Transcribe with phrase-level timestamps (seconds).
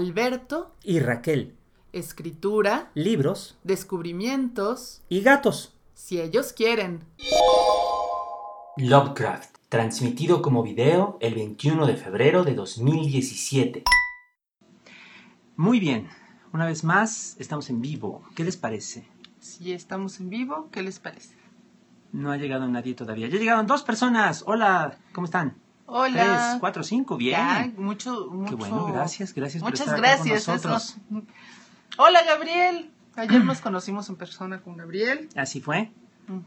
[0.00, 1.54] Alberto, y Raquel,
[1.92, 5.74] escritura, libros descubrimientos, y gatos.
[5.92, 7.04] si ellos quieren.
[8.78, 13.84] Lovecraft, transmitido como video el 21 de febrero de 2017.
[15.56, 16.08] Muy bien,
[16.54, 18.22] una vez más estamos en vivo.
[18.34, 19.06] ¿Qué les parece?
[19.38, 21.34] Si estamos en vivo, ¿qué les parece?
[22.12, 23.28] No ha llegado nadie todavía.
[23.28, 24.44] Ya llegaron dos personas.
[24.46, 25.56] Hola, ¿cómo están?
[25.92, 26.22] Hola.
[26.50, 27.32] Tres, cuatro, cinco, bien.
[27.36, 28.50] Ya, mucho, mucho.
[28.50, 30.48] Qué bueno, gracias, gracias por estar acá con gracias.
[30.48, 30.96] nosotros.
[31.10, 31.22] eso.
[31.98, 32.90] Hola, Gabriel.
[33.16, 35.28] Ayer nos conocimos en persona con Gabriel.
[35.36, 35.90] Así fue.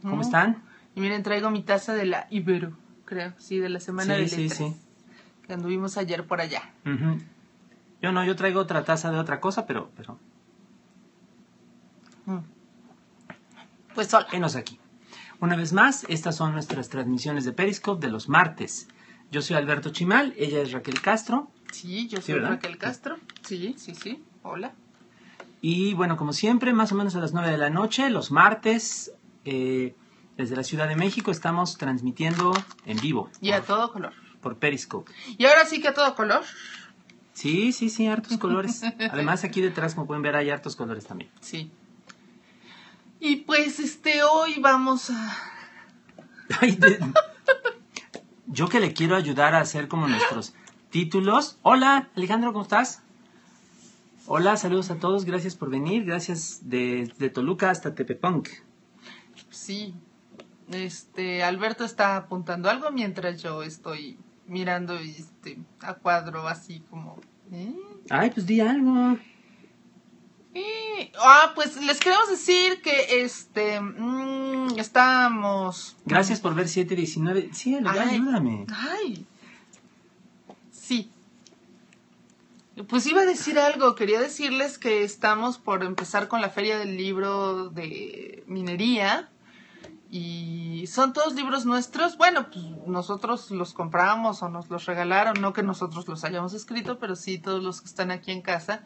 [0.01, 0.63] ¿Cómo están?
[0.95, 2.71] Y miren, traigo mi taza de la Ibero,
[3.05, 4.57] creo, sí, de la semana de Sí, sí, letras.
[4.59, 4.75] sí.
[5.45, 6.61] Que anduvimos ayer por allá.
[8.01, 10.17] Yo no, yo traigo otra taza de otra cosa, pero, pero,
[12.25, 12.37] Mm.
[13.93, 14.27] Pues hola.
[14.31, 14.79] enos aquí.
[15.41, 18.87] Una vez más, estas son nuestras transmisiones de Periscope de los martes.
[19.33, 21.49] Yo soy Alberto Chimal, ella es Raquel Castro.
[21.71, 22.35] Sí, yo soy.
[22.37, 23.17] Raquel Castro.
[23.41, 24.23] Sí, sí, sí.
[24.43, 24.73] Hola.
[25.59, 29.11] Y bueno, como siempre, más o menos a las 9 de la noche, los martes,
[29.43, 29.95] eh,
[30.37, 32.53] desde la Ciudad de México, estamos transmitiendo
[32.85, 34.13] en vivo Y a todo color.
[34.39, 35.11] por Periscope.
[35.39, 36.43] Y ahora sí que a todo color.
[37.33, 38.83] Sí, sí, sí, hartos colores.
[39.11, 41.31] Además, aquí detrás, como pueden ver, hay hartos colores también.
[41.41, 41.71] Sí.
[43.19, 45.37] Y pues este hoy vamos a
[46.61, 46.99] Ay, de-
[48.47, 50.53] Yo que le quiero ayudar a hacer como nuestros
[50.89, 51.57] títulos.
[51.61, 53.01] Hola, Alejandro, ¿cómo estás?
[54.25, 58.49] Hola, saludos a todos, gracias por venir, gracias de, de Toluca hasta Tepepunk.
[59.49, 59.93] sí.
[60.71, 64.17] Este Alberto está apuntando algo mientras yo estoy
[64.47, 67.17] mirando este a cuadro así como
[67.51, 67.75] ¿eh?
[68.09, 69.17] Ay, pues di algo.
[70.53, 77.49] Y- ah, pues les queremos decir que este mm, estamos Gracias por ver 719.
[77.53, 77.99] Sí, Ay.
[78.15, 78.65] ayúdame.
[78.69, 79.25] Ay.
[80.71, 81.09] Sí.
[82.87, 86.97] Pues iba a decir algo, quería decirles que estamos por empezar con la feria del
[86.97, 89.29] libro de minería
[90.09, 92.17] y son todos libros nuestros.
[92.17, 96.99] Bueno, pues nosotros los compramos o nos los regalaron, no que nosotros los hayamos escrito,
[96.99, 98.83] pero sí todos los que están aquí en casa,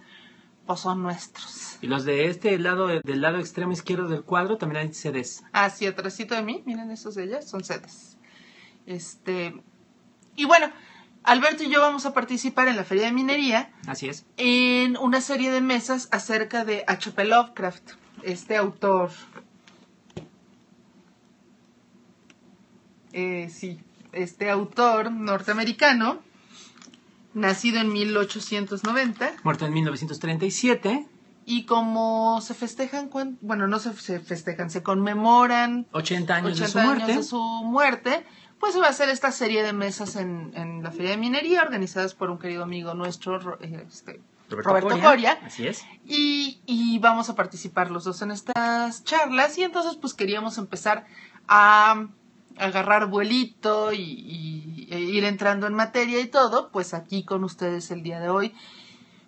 [0.68, 1.78] pues son nuestros.
[1.82, 5.44] Y los de este lado, del lado extremo izquierdo del cuadro, también hay CDs.
[5.54, 8.18] Así atrásito de mí, miren esos de ellas, son sedes.
[8.86, 9.62] Este,
[10.36, 10.70] y bueno,
[11.24, 14.26] Alberto y yo vamos a participar en la Feria de Minería Así es.
[14.38, 17.26] en una serie de mesas acerca de H.P.
[17.26, 17.92] Lovecraft,
[18.24, 19.12] este autor.
[23.14, 23.80] Eh, sí,
[24.14, 26.20] este autor norteamericano,
[27.38, 31.08] nacido en 1890, Muerto en 1937,
[31.46, 33.10] y como se festejan,
[33.42, 37.16] bueno, no se, festejan, se conmemoran 80 años de 80 su años muerte.
[37.16, 38.26] de su muerte,
[38.60, 41.62] pues se va a hacer esta serie de mesas en, en la Feria de Minería,
[41.62, 44.20] organizadas por un querido amigo nuestro, Ro- eh, este,
[44.50, 45.38] Roberto Coria.
[45.46, 45.86] Así es.
[46.06, 51.06] y, y vamos a participar los dos en estas charlas, y entonces pues queríamos empezar
[51.48, 52.08] a
[52.60, 58.04] agarrar vuelito y, e ir entrando en materia y todo, pues aquí con ustedes el
[58.04, 58.54] día de hoy.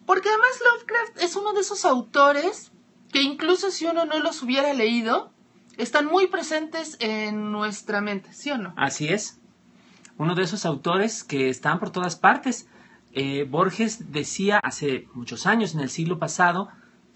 [0.05, 2.71] Porque además Lovecraft es uno de esos autores
[3.11, 5.31] que incluso si uno no los hubiera leído,
[5.77, 8.73] están muy presentes en nuestra mente, ¿sí o no?
[8.77, 9.39] Así es.
[10.17, 12.67] Uno de esos autores que están por todas partes.
[13.13, 16.69] Eh, Borges decía hace muchos años, en el siglo pasado,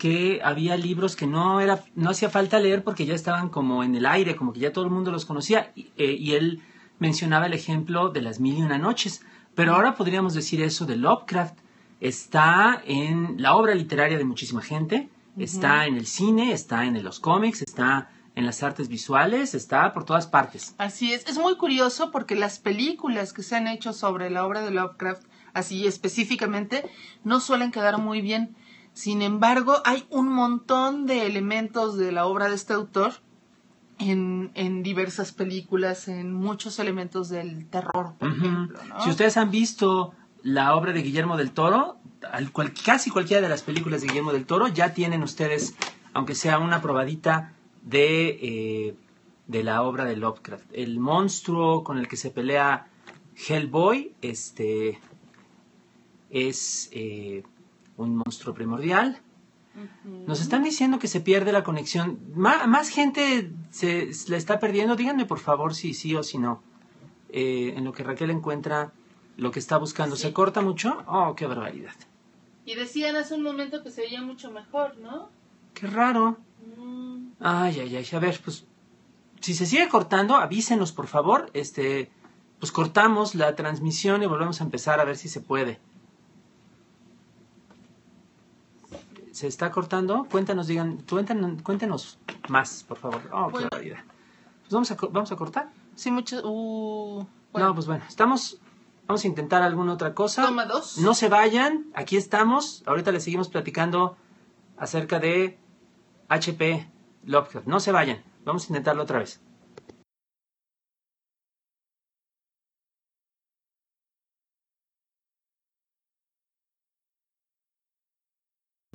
[0.03, 3.95] que había libros que no era, no hacía falta leer porque ya estaban como en
[3.95, 5.71] el aire, como que ya todo el mundo los conocía.
[5.77, 6.61] Y, eh, y él
[6.99, 9.21] mencionaba el ejemplo de las mil y una noches.
[9.55, 11.57] Pero ahora podríamos decir eso de Lovecraft.
[12.01, 17.21] Está en la obra literaria de muchísima gente, está en el cine, está en los
[17.21, 20.75] cómics, está en las artes visuales, está por todas partes.
[20.79, 24.63] Así es, es muy curioso porque las películas que se han hecho sobre la obra
[24.63, 26.83] de Lovecraft, así específicamente,
[27.23, 28.57] no suelen quedar muy bien.
[28.93, 33.13] Sin embargo, hay un montón de elementos de la obra de este autor
[33.99, 38.79] en, en diversas películas, en muchos elementos del terror, por ejemplo.
[38.87, 39.01] ¿no?
[39.01, 40.13] Si ustedes han visto
[40.43, 41.97] la obra de Guillermo del Toro,
[42.31, 45.75] al cual- casi cualquiera de las películas de Guillermo del Toro, ya tienen ustedes,
[46.13, 48.95] aunque sea una probadita de, eh,
[49.47, 50.65] de la obra de Lovecraft.
[50.73, 52.87] El monstruo con el que se pelea
[53.47, 54.99] Hellboy este,
[56.29, 57.43] es eh,
[57.97, 59.19] un monstruo primordial.
[60.27, 62.19] Nos están diciendo que se pierde la conexión.
[62.35, 64.95] Más gente se, la está perdiendo.
[64.95, 66.61] Díganme por favor si sí o si no.
[67.29, 68.93] Eh, en lo que Raquel encuentra
[69.37, 70.15] lo que está buscando.
[70.15, 70.23] Sí.
[70.23, 71.03] ¿Se corta mucho?
[71.07, 71.95] Oh, qué barbaridad.
[72.65, 75.29] Y decían hace un momento que se veía mucho mejor, ¿no?
[75.73, 76.37] Qué raro.
[76.77, 78.07] Mm, Ay, ay, ay.
[78.13, 78.65] A ver, pues
[79.41, 81.49] si se sigue cortando, avísenos por favor.
[81.53, 82.11] Este,
[82.59, 85.79] pues cortamos la transmisión y volvemos a empezar a ver si se puede.
[89.33, 90.27] Se está cortando.
[90.29, 92.19] Cuéntanos, digan, cuéntanos, cuéntenos
[92.49, 93.21] más, por favor.
[93.33, 93.97] Oh, qué barbaridad.
[94.61, 95.69] Pues vamos a, vamos a cortar.
[95.95, 96.39] Sí, mucho.
[96.47, 98.59] Uh, bueno, No, pues bueno, estamos.
[99.07, 100.45] Vamos a intentar alguna otra cosa.
[100.45, 100.99] toma dos.
[100.99, 102.83] No se vayan, aquí estamos.
[102.85, 104.15] Ahorita les seguimos platicando
[104.77, 105.57] acerca de
[106.29, 106.87] HP
[107.25, 107.65] Lovecraft.
[107.67, 109.41] No se vayan, vamos a intentarlo otra vez.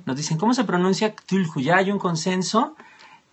[0.09, 1.61] Nos dicen, ¿cómo se pronuncia Cthulhu?
[1.61, 2.75] Ya hay un consenso.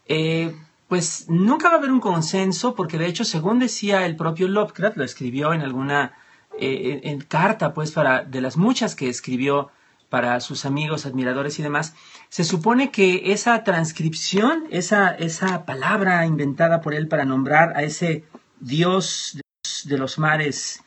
[0.05, 0.55] Eh,
[0.89, 4.99] pues nunca va a haber un consenso, porque de hecho, según decía el propio Lovecraft,
[4.99, 6.13] lo escribió en alguna
[6.59, 9.71] eh, en, carta, pues, para de las muchas que escribió
[10.11, 11.95] para sus amigos, admiradores y demás,
[12.29, 18.27] se supone que esa transcripción, esa, esa palabra inventada por él para nombrar a ese
[18.61, 19.41] dios
[19.87, 20.85] de los, mares,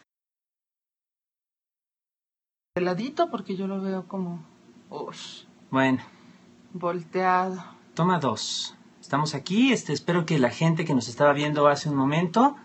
[2.75, 4.45] De ladito, porque yo lo veo como.
[4.91, 5.99] Ush, bueno,
[6.73, 7.63] volteado.
[7.93, 8.75] Toma dos.
[9.01, 9.73] Estamos aquí.
[9.73, 12.55] Este, espero que la gente que nos estaba viendo hace un momento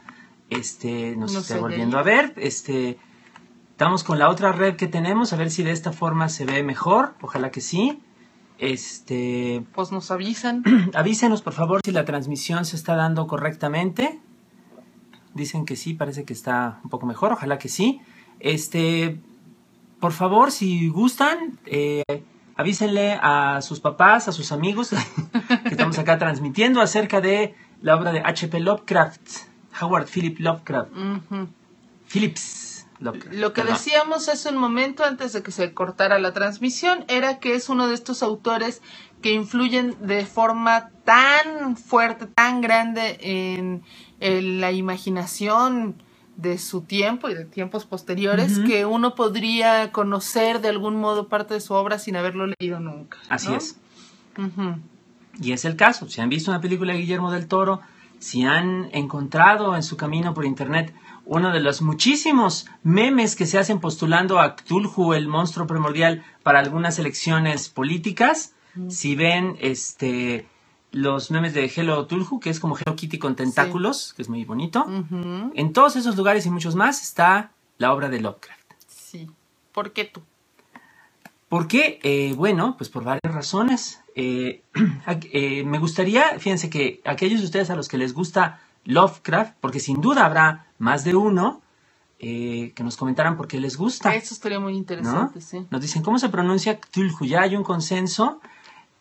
[0.51, 2.35] este, nos No esté volviendo a ver.
[2.37, 2.99] Este,
[3.71, 6.63] estamos con la otra red que tenemos, a ver si de esta forma se ve
[6.63, 7.15] mejor.
[7.21, 8.01] Ojalá que sí.
[8.59, 10.63] Este, Pues nos avisan.
[10.95, 14.21] avísenos por favor si la transmisión se está dando correctamente.
[15.35, 17.33] Dicen que sí, parece que está un poco mejor.
[17.33, 18.01] Ojalá que sí.
[18.39, 19.21] Este,
[19.99, 22.03] por favor, si gustan, eh,
[22.57, 24.91] avísenle a sus papás, a sus amigos,
[25.63, 28.61] que estamos acá transmitiendo acerca de la obra de H.P.
[28.61, 29.21] Lovecraft,
[29.81, 30.91] Howard Philip Lovecraft.
[32.09, 33.37] Phillips Lovecraft.
[33.37, 33.77] Lo que perdón.
[33.77, 37.89] decíamos hace un momento antes de que se cortara la transmisión era que es uno
[37.89, 38.83] de estos autores
[39.21, 43.83] que influyen de forma tan fuerte, tan grande en,
[44.21, 46.04] en la imaginación
[46.37, 51.55] de su tiempo y de tiempos posteriores que uno podría conocer de algún modo parte
[51.55, 53.19] de su obra sin haberlo leído nunca.
[53.29, 53.79] Así es.
[55.41, 56.09] Y es el caso.
[56.09, 57.81] Si han visto una película de Guillermo del Toro,
[58.19, 60.95] si han encontrado en su camino por internet
[61.27, 66.59] uno de los muchísimos memes que se hacen postulando a Cthulhu, el monstruo primordial, para
[66.59, 68.55] algunas elecciones políticas,
[68.89, 70.47] si ven este
[70.95, 74.45] los memes de Hello Cthulhu, que es como Hello Kitty con tentáculos, que es muy
[74.45, 74.87] bonito,
[75.55, 78.73] en todos esos lugares y muchos más está la obra de Lovecraft.
[78.87, 79.29] Sí.
[79.73, 80.23] ¿Por qué tú?
[81.49, 81.99] ¿Por qué?
[82.03, 84.01] Eh, bueno, pues por varias razones.
[84.15, 84.63] Eh,
[85.33, 89.81] eh, me gustaría, fíjense que aquellos de ustedes a los que les gusta Lovecraft, porque
[89.81, 91.61] sin duda habrá más de uno,
[92.21, 94.15] eh, que nos comentaran por qué les gusta.
[94.15, 94.79] Eso estaría muy ¿no?
[94.79, 95.67] interesante, sí.
[95.71, 97.27] Nos dicen, ¿cómo se pronuncia Cthulhu?
[97.27, 98.41] Ya hay un consenso.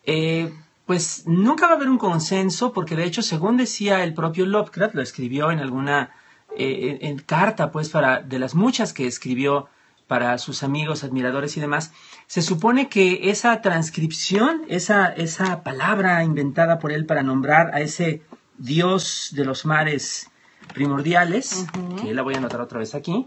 [0.04, 0.52] Eh,
[0.86, 4.94] pues nunca va a haber un consenso, porque de hecho, según decía el propio Lovecraft,
[4.94, 6.14] lo escribió en alguna
[6.56, 9.68] eh, en, en carta, pues, para de las muchas que escribió
[10.06, 11.92] para sus amigos, admiradores y demás,
[12.26, 18.22] se supone que esa transcripción, esa, esa palabra inventada por él para nombrar a ese
[18.58, 20.30] dios de los mares
[20.74, 21.66] primordiales,
[22.00, 23.26] que la voy a anotar otra vez aquí,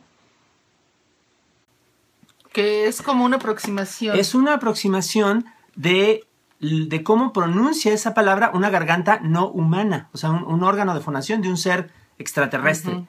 [2.54, 4.18] Que es como una aproximación.
[4.18, 5.46] Es una aproximación
[5.76, 6.27] de,
[6.60, 11.02] de cómo pronuncia esa palabra una garganta no humana, o sea, un, un órgano de
[11.02, 13.06] fonación de un ser extraterrestre.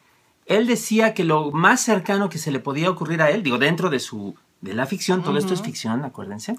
[0.46, 3.90] Él decía que lo más cercano que se le podía ocurrir a él, digo, dentro
[3.90, 6.56] de su de la ficción, todo esto es ficción, acuérdense,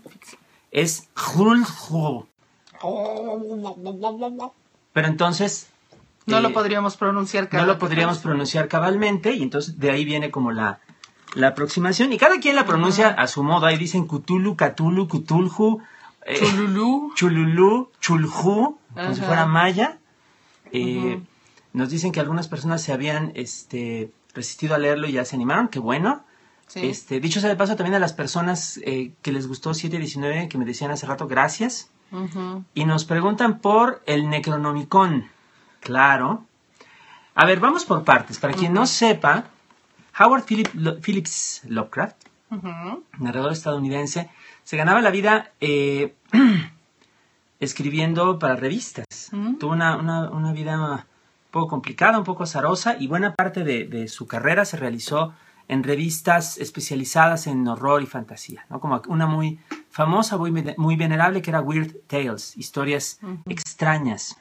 [0.71, 1.09] es.
[4.93, 5.67] Pero entonces
[6.25, 10.05] No eh, lo podríamos pronunciar no cada lo podríamos pronunciar cabalmente y entonces de ahí
[10.05, 10.79] viene como la,
[11.35, 13.65] la aproximación y cada quien la pronuncia a su modo.
[13.65, 15.81] Ahí dicen Cthulhu, Cthulhu, Cthulhu
[16.25, 17.11] eh, Chululú.
[17.15, 18.29] Chululú, Chulhu
[18.93, 19.97] como si fuera maya
[20.71, 21.19] Eh,
[21.73, 25.67] nos dicen que algunas personas se habían este resistido a leerlo y ya se animaron
[25.67, 26.23] qué bueno
[26.67, 26.85] Sí.
[26.87, 30.57] este dicho sea de paso también a las personas eh, que les gustó 719 que
[30.59, 31.89] me decían hace rato gracias
[32.75, 35.29] y nos preguntan por el Necronomicon.
[35.79, 36.43] Claro.
[37.35, 38.37] A ver, vamos por partes.
[38.39, 39.45] Para quien no sepa,
[40.19, 42.17] Howard Philip- Lo- Phillips Lovecraft,
[43.19, 44.29] narrador estadounidense,
[44.69, 46.13] se ganaba la vida eh,
[47.59, 49.05] escribiendo para revistas.
[49.57, 51.01] Tuvo una, una- una vida un
[51.49, 55.33] poco complicada, un poco azarosa, y buena parte de, de su carrera se realizó
[55.67, 58.79] en revistas especializadas en horror y fantasía, ¿no?
[58.79, 59.59] Como una muy
[59.89, 64.37] famosa, muy, muy venerable, que era Weird Tales, historias extrañas.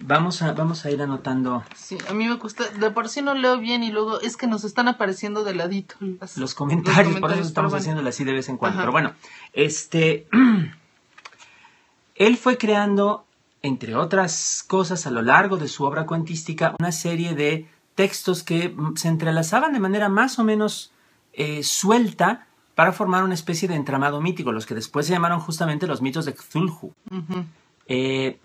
[0.00, 3.34] Vamos a, vamos a ir anotando Sí, a mí me gusta, de por sí no
[3.34, 7.06] leo bien y luego es que nos están apareciendo de ladito las- los comentarios, por
[7.06, 7.80] eso comentarios, estamos bueno.
[7.80, 8.76] haciéndolo así de vez en cuando.
[8.78, 8.82] Ajá.
[8.82, 9.12] Pero bueno,
[9.54, 10.28] este,
[12.14, 13.24] él fue creando,
[13.62, 18.68] entre otras cosas, a lo largo de su obra cuentística, una serie de textos que
[18.68, 20.92] mm, se entrelazaban de manera más o menos
[21.32, 25.88] eh, suelta, para formar una especie de entramado mítico, los que después se llamaron justamente
[25.88, 26.92] los mitos de Cthulhu.
[27.10, 27.44] Ujú.
[27.88, 28.38] Eh,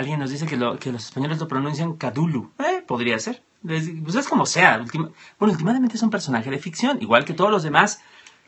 [0.00, 2.50] alguien nos dice que, lo- que los españoles lo pronuncian Cadulu.
[2.58, 3.42] Eh, podría ser.
[3.68, 4.78] Es, pues es como sea.
[4.80, 8.00] Ultima- bueno, últimamente es un personaje de ficción, igual que todos los demás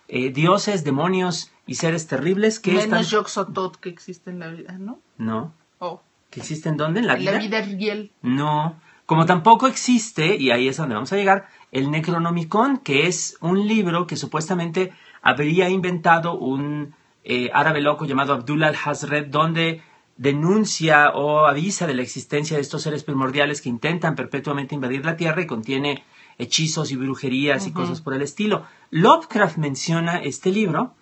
[0.09, 3.11] eh, dioses, demonios y seres terribles que Menos.
[3.11, 4.99] Yoxotot que existe en la vida, ¿no?
[5.19, 5.53] No.
[5.79, 7.01] Oh, ¿Que existen dónde?
[7.01, 7.33] ¿En la en vida?
[7.33, 8.11] la vida real.
[8.23, 8.77] No.
[9.07, 13.67] Como tampoco existe, y ahí es donde vamos a llegar, el Necronomicon, que es un
[13.67, 14.93] libro que supuestamente
[15.23, 16.95] habría inventado un
[17.25, 19.83] eh, árabe loco llamado Abdullah al-Hazred, donde
[20.23, 25.17] denuncia o avisa de la existencia de estos seres primordiales que intentan perpetuamente invadir la
[25.17, 26.05] Tierra y contiene
[26.39, 28.65] hechizos y brujerías y cosas por el estilo.
[28.91, 30.95] Lovecraft menciona este libro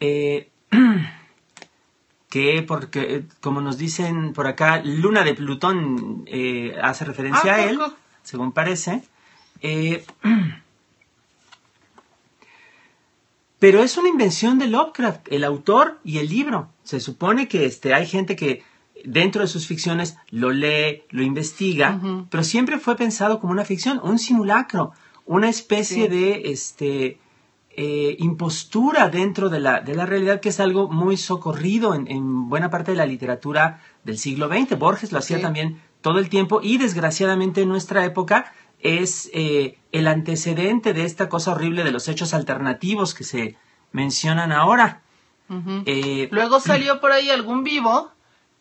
[0.00, 0.48] eh,
[2.28, 7.56] que porque eh, como nos dicen por acá Luna de Plutón eh, hace referencia Ah,
[7.56, 7.96] a él poco.
[8.22, 9.02] según parece
[9.62, 10.04] Eh,
[13.60, 17.94] pero es una invención de Lovecraft el autor y el libro se supone que este
[17.94, 18.62] hay gente que
[19.04, 22.00] dentro de sus ficciones lo lee lo investiga
[22.30, 24.92] pero siempre fue pensado como una ficción un simulacro
[25.26, 26.08] una especie Sí.
[26.08, 27.18] de este
[27.76, 32.48] eh, impostura dentro de la, de la realidad, que es algo muy socorrido en, en
[32.48, 34.76] buena parte de la literatura del siglo XX.
[34.76, 35.42] Borges lo hacía Sí.
[35.42, 41.28] también todo el tiempo y desgraciadamente en nuestra época es eh, el antecedente de esta
[41.28, 43.56] cosa horrible de los hechos alternativos que se
[43.92, 45.02] mencionan ahora.
[45.86, 48.10] Eh, Luego salió por ahí algún vivo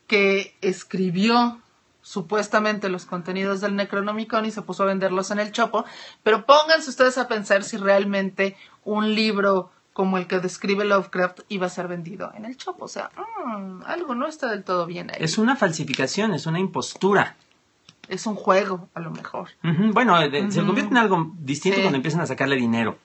[0.07, 1.59] que escribió
[2.01, 5.85] supuestamente los contenidos del Necronomicon y se puso a venderlos en el Chopo,
[6.23, 11.67] pero pónganse ustedes a pensar si realmente un libro como el que describe Lovecraft iba
[11.67, 13.11] a ser vendido en el Chopo, o sea,
[13.45, 15.17] mm, algo no está del todo bien ahí.
[15.19, 17.35] es una falsificación, es una impostura.
[18.09, 19.49] Es un juego, a lo mejor.
[19.93, 20.17] Bueno,
[20.49, 21.81] se convierte en algo distinto Sí.
[21.83, 22.97] cuando empiezan a sacarle dinero.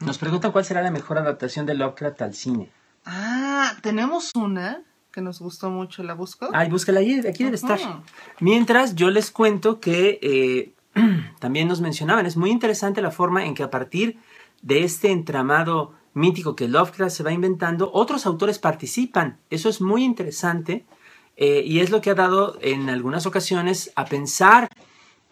[0.00, 2.70] Nos preguntan cuál será la mejor adaptación de Lovecraft al cine.
[3.04, 6.48] Ah, tenemos una que nos gustó mucho, ¿la busco?
[6.52, 7.78] Ay, búscala ahí, aquí debe estar.
[8.40, 10.72] Mientras yo les cuento que eh,
[11.40, 14.18] también nos mencionaban, es muy interesante la forma en que a partir
[14.62, 19.38] de este entramado mítico que Lovecraft se va inventando, otros autores participan.
[19.50, 20.84] Eso es muy interesante
[21.40, 24.68] eh, y es lo que ha dado en algunas ocasiones a pensar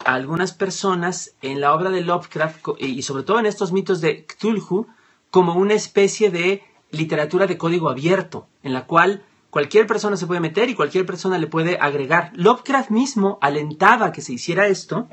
[0.03, 4.01] a algunas personas en la obra de Lovecraft co- y sobre todo en estos mitos
[4.01, 4.87] de Cthulhu
[5.29, 10.39] como una especie de literatura de código abierto, en la cual cualquier persona se puede
[10.41, 12.31] meter y cualquier persona le puede agregar.
[12.35, 15.07] Lovecraft mismo alentaba que se hiciera esto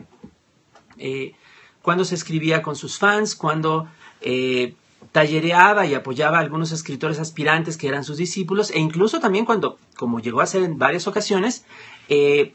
[0.98, 1.34] eh,
[1.82, 3.86] cuando se escribía con sus fans, cuando
[4.22, 4.74] eh,
[5.12, 9.78] tallereaba y apoyaba a algunos escritores aspirantes que eran sus discípulos, e incluso también cuando,
[9.96, 11.64] como llegó a hacer en varias ocasiones,
[12.08, 12.52] eh,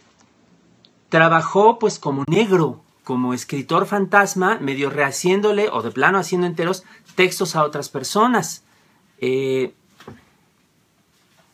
[1.09, 6.83] trabajó pues como negro, como escritor fantasma, medio rehaciéndole o de plano haciendo enteros
[7.15, 8.63] textos a otras personas.
[9.19, 9.73] Eh,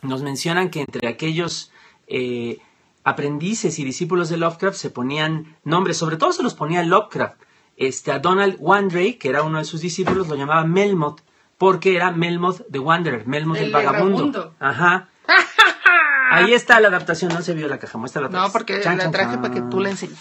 [0.01, 1.71] nos mencionan que entre aquellos
[2.07, 2.59] eh,
[3.03, 7.41] aprendices y discípulos de Lovecraft se ponían nombres, sobre todo se los ponía Lovecraft.
[7.77, 11.21] Este, a Donald Wandrey, que era uno de sus discípulos, lo llamaba Melmoth,
[11.57, 14.17] porque era Melmoth the Wanderer, Melmoth el, El vagabundo.
[14.17, 14.53] vagabundo.
[14.59, 15.09] Ajá.
[16.31, 19.11] Ahí está la adaptación, no se vio la caja, muestra la No, porque Chan, la
[19.11, 19.41] traje chan.
[19.41, 20.19] para que tú la enseñes.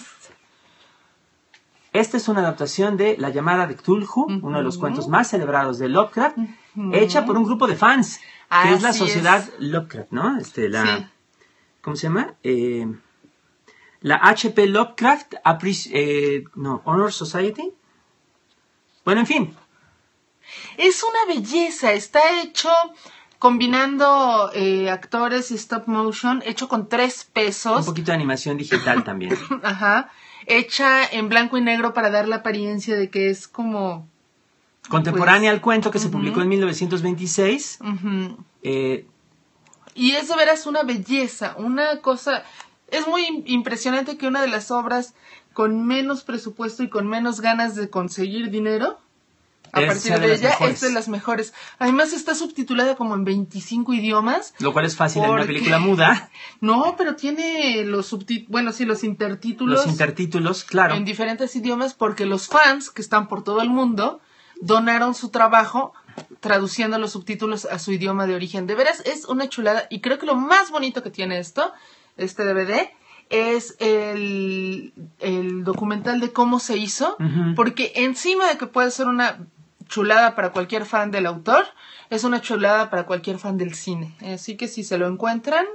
[1.92, 5.78] Esta es una adaptación de La llamada de Cthulhu, uno de los cuentos más celebrados
[5.78, 6.36] de Lovecraft,
[6.92, 8.20] hecha por un grupo de fans,
[8.62, 9.52] que es la sociedad es.
[9.58, 10.38] Lovecraft, ¿no?
[10.38, 11.06] Este, la, Sí.
[11.80, 12.34] ¿Cómo se llama?
[12.42, 12.86] Eh,
[14.06, 15.34] la HP Lovecraft
[15.90, 17.72] eh, no, Honor Society.
[19.04, 19.56] Bueno, en fin,
[20.76, 22.68] Es una belleza, está hecho
[23.40, 29.02] combinando eh, actores y stop motion, hecho con tres un pesos, poquito de animación digital
[29.02, 29.36] también.
[29.64, 30.08] ajá,
[30.46, 34.08] hecha en blanco y negro para dar la apariencia de que es como,
[34.88, 37.78] Contemporánea Pues, al cuento que se publicó en 1926.
[37.80, 39.04] ujú, eh,
[39.96, 42.44] y es de veras una belleza, una cosa,
[42.88, 45.14] es muy im- impresionante que una de las obras
[45.52, 48.98] con menos presupuesto y con menos ganas de conseguir dinero,
[49.72, 50.74] a Es partir de ella, mejores.
[50.74, 51.52] es de las mejores.
[51.78, 54.54] Además está subtitulada como en 25 idiomas.
[54.60, 56.30] lo cual es fácil en una Porque- película muda.
[56.60, 60.94] No, pero tiene los subtítulos, bueno, sí, los intertítulos Los intertítulos, claro.
[60.94, 64.20] en diferentes idiomas porque los fans que están por todo el mundo
[64.60, 65.92] donaron su trabajo
[66.40, 68.66] traduciendo los subtítulos a su idioma de origen.
[68.66, 71.72] De veras es una chulada y creo que lo más bonito que tiene esto,
[72.16, 72.90] este DVD,
[73.28, 77.16] es el, el documental de cómo se hizo,
[77.56, 79.38] porque encima de que puede ser una
[79.88, 81.64] chulada para cualquier fan del autor,
[82.10, 84.14] es una chulada para cualquier fan del cine.
[84.32, 85.66] Así que si se lo encuentran,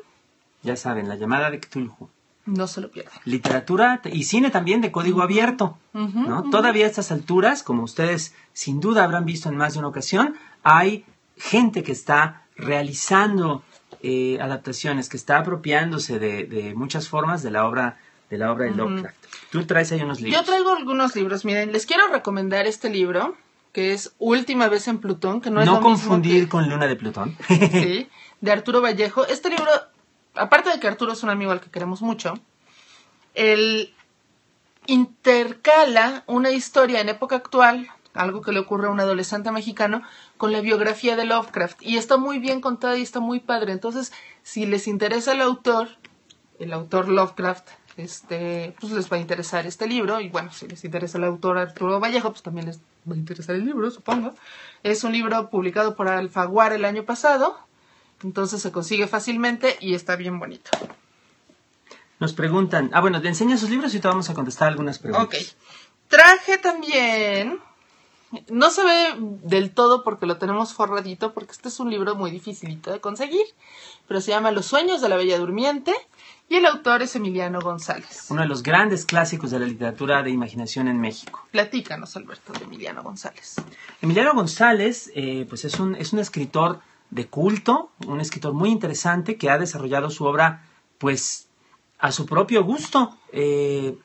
[0.63, 2.10] Ya saben, la llamada de Cthulhu.
[2.45, 3.13] No se lo pierdan.
[3.25, 5.77] Literatura y cine también de código abierto.
[5.93, 6.50] ¿no?
[6.50, 10.36] Todavía a estas alturas, como ustedes sin duda habrán visto en más de una ocasión,
[10.63, 11.05] hay
[11.38, 13.63] gente que está realizando
[14.01, 17.98] eh, adaptaciones, que está apropiándose de, de muchas formas de la obra
[18.29, 18.71] de la obra de.
[18.71, 19.17] Lovecraft.
[19.51, 20.39] Tú traes ahí unos libros.
[20.39, 21.43] Yo traigo algunos libros.
[21.43, 23.36] Miren, les quiero recomendar este libro,
[23.74, 26.88] que es Última vez en Plutón, que no, no es mismo confundir que- con Luna
[26.88, 27.36] de Plutón.
[27.50, 28.07] Sí,
[28.39, 29.27] de Arturo Vallejo.
[29.27, 29.69] Este libro,
[30.36, 32.36] aparte de que Arturo es un amigo al que queremos mucho,
[33.36, 33.93] él
[34.88, 40.01] intercala una historia en época actual, algo que le ocurre a un adolescente mexicano,
[40.38, 41.82] con la biografía de Lovecraft.
[41.82, 43.72] Y está muy bien contada y está muy padre.
[43.72, 44.12] Entonces,
[44.44, 45.89] si les interesa el autor,
[46.60, 50.20] el autor Lovecraft, este, pues les va a interesar este libro.
[50.22, 53.56] Y bueno, si les interesa el autor Arturo Vallejo, pues también les va a interesar
[53.56, 54.34] el libro, supongo.
[54.84, 57.58] Es un libro publicado por Alfaguara el año pasado.
[58.24, 60.70] Entonces se consigue fácilmente y está bien bonito.
[62.20, 65.01] Nos preguntan, ah bueno, le enseña sus libros y te vamos a contestar algunas Ok.
[65.03, 65.56] preguntas.
[66.08, 67.60] Traje también.
[68.50, 72.31] No se ve del todo porque lo tenemos forradito, porque este es un libro muy
[72.31, 73.45] dificilito de conseguir.
[74.07, 75.93] Pero se llama Los sueños de la Bella Durmiente.
[76.47, 78.25] Y el autor es Emiliano González.
[78.29, 81.47] Uno de los grandes clásicos de la literatura de imaginación en México.
[81.51, 83.55] Platícanos, Alberto, de Emiliano González.
[84.01, 89.38] Emiliano González, eh, pues es un, es un escritor de culto, un escritor muy interesante
[89.38, 90.65] que ha desarrollado su obra,
[90.97, 91.47] pues,
[92.00, 93.97] a su propio gusto, eh,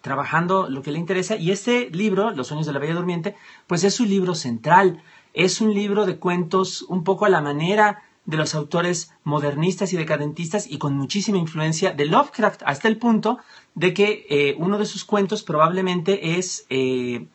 [0.00, 1.36] trabajando lo que le interesa.
[1.36, 5.02] Y este libro, Los sueños de la Bella Durmiente, pues es su libro central.
[5.34, 9.96] Es un libro de cuentos un poco a la manera de los autores modernistas y
[9.96, 13.38] decadentistas y con muchísima influencia de Lovecraft, hasta el punto
[13.74, 17.26] de que eh, uno de sus cuentos probablemente es eh,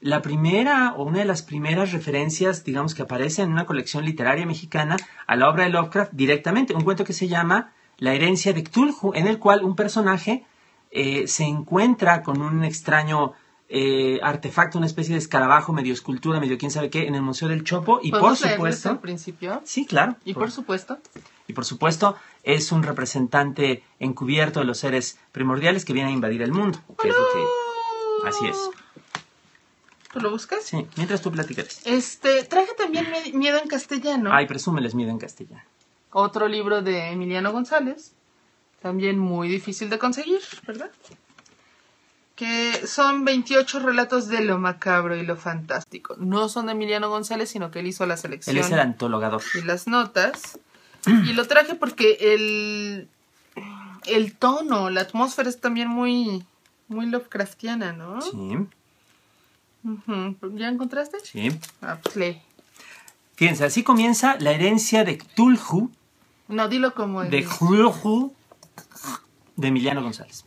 [0.00, 4.44] la primera o una de las primeras referencias, digamos, que aparece en una colección literaria
[4.44, 4.96] mexicana
[5.26, 9.12] a la obra de Lovecraft directamente, un cuento que se llama La herencia de Cthulhu,
[9.14, 10.44] en el cual un personaje
[10.94, 13.32] eh, se encuentra con un extraño
[13.68, 17.48] eh, artefacto, una especie de escarabajo, medio escultura, medio quién sabe qué, en el Museo
[17.48, 18.88] del Chopo, y por ¿Podemos leerles supuesto...
[18.90, 19.60] al principio?
[19.64, 20.16] Sí, claro.
[20.24, 20.98] Y por supuesto,
[21.48, 26.42] Y por supuesto, es un representante encubierto de los seres primordiales que vienen a invadir
[26.42, 26.78] el mundo.
[27.02, 28.28] Que es lo que...
[28.28, 28.56] Así es.
[30.14, 30.62] ¿tú lo buscas?
[30.62, 31.80] Sí, mientras tú platicas.
[31.84, 34.30] Este, traje también Miedo en Castellano.
[34.32, 35.64] Ay, presúmeles miedo en castellano.
[36.12, 38.14] Otro libro de Emiliano González.
[38.84, 40.90] También muy difícil de conseguir, ¿verdad?
[42.36, 46.16] Que son 28 relatos de lo macabro y lo fantástico.
[46.18, 49.40] No son de Emiliano González, sino que él hizo la selección Él es el antologador.
[49.54, 50.58] y las notas.
[51.06, 53.08] Y lo traje porque el,
[54.04, 56.44] el tono, la atmósfera es también muy,
[56.88, 58.20] muy Lovecraftiana, ¿no?
[58.20, 58.58] Sí.
[60.54, 61.18] ¿Ya encontraste?
[61.22, 61.50] sí.
[61.80, 62.42] Ah, lee.
[63.36, 65.90] Fíjense, así comienza la herencia de Cthulhu,
[66.48, 67.30] No, dilo como el...
[67.30, 68.32] de Cthulhu,
[69.56, 70.44] de Emiliano González.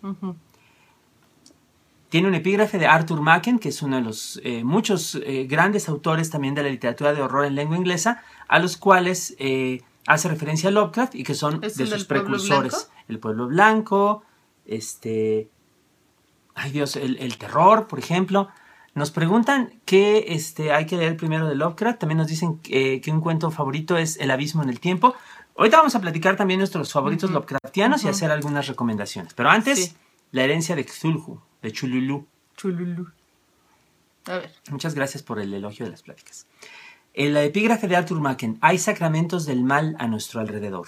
[2.09, 5.89] Tiene un epígrafe de Arthur Machen, que es uno de los eh, muchos eh, grandes
[5.89, 10.29] autores también de la literatura de horror en lengua inglesa, a los cuales eh, hace
[10.29, 12.89] referencia a Lovecraft y que son ¿Es de sus pueblo precursores.
[13.09, 14.23] El pueblo blanco,
[14.65, 15.49] este,
[16.55, 18.47] ay Dios, el, el terror, por ejemplo.
[18.95, 21.99] Nos preguntan qué este, hay que leer primero de Lovecraft.
[21.99, 25.13] También nos dicen que un cuento favorito es El abismo en el tiempo.
[25.57, 27.31] Ahorita vamos a platicar también nuestros favoritos.
[27.31, 29.33] Lovecraftianos y hacer algunas recomendaciones.
[29.33, 29.93] Pero antes, Sí.
[30.31, 32.27] la herencia de Cthulhu, de Chululu.
[32.55, 33.07] Chululu.
[34.25, 34.51] A ver.
[34.69, 36.45] Muchas gracias por el elogio de las pláticas.
[37.13, 40.87] En la epígrafe de Arthur Machen, hay sacramentos del mal a nuestro alrededor.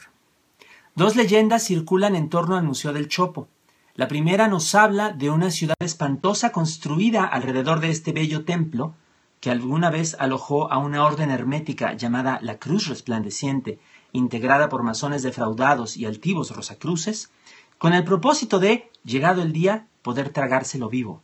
[0.96, 3.48] Dos leyendas circulan en torno al Museo del Chopo.
[3.96, 8.94] La primera nos habla de una ciudad espantosa construida alrededor de este bello templo,
[9.40, 13.80] que alguna vez alojó a una orden hermética llamada la Cruz Resplandeciente,
[14.12, 17.32] integrada por masones defraudados y altivos rosacruces,
[17.78, 21.22] con el propósito de, llegado el día, poder tragárselo vivo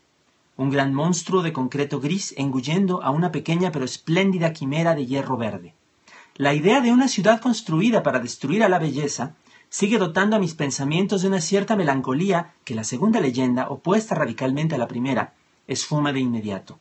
[0.57, 5.37] un gran monstruo de concreto gris engullendo a una pequeña pero espléndida quimera de hierro
[5.37, 5.73] verde.
[6.35, 9.35] La idea de una ciudad construida para destruir a la belleza
[9.69, 14.75] sigue dotando a mis pensamientos de una cierta melancolía que la segunda leyenda, opuesta radicalmente
[14.75, 15.33] a la primera,
[15.67, 16.79] esfuma de inmediato.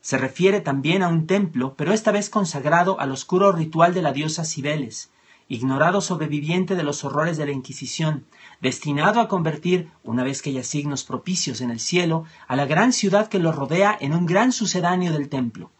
[0.00, 4.12] Se refiere también a un templo, pero esta vez consagrado al oscuro ritual de la
[4.12, 5.10] diosa Cibeles,
[5.50, 8.24] ignorado sobreviviente de los horrores de la Inquisición,
[8.60, 12.92] destinado a convertir, una vez que haya signos propicios en el cielo, a la gran
[12.92, 15.72] ciudad que lo rodea en un gran sucedáneo del templo.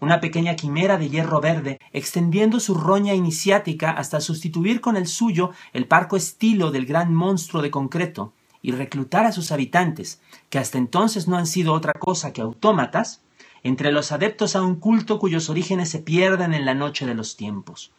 [0.00, 5.50] Una pequeña quimera de hierro verde, extendiendo su roña iniciática hasta sustituir con el suyo
[5.74, 10.78] el parco estilo del gran monstruo de concreto, y reclutar a sus habitantes, que hasta
[10.78, 13.20] entonces no han sido otra cosa que autómatas,
[13.62, 17.36] entre los adeptos a un culto cuyos orígenes se pierden en la noche de los
[17.36, 17.92] tiempos.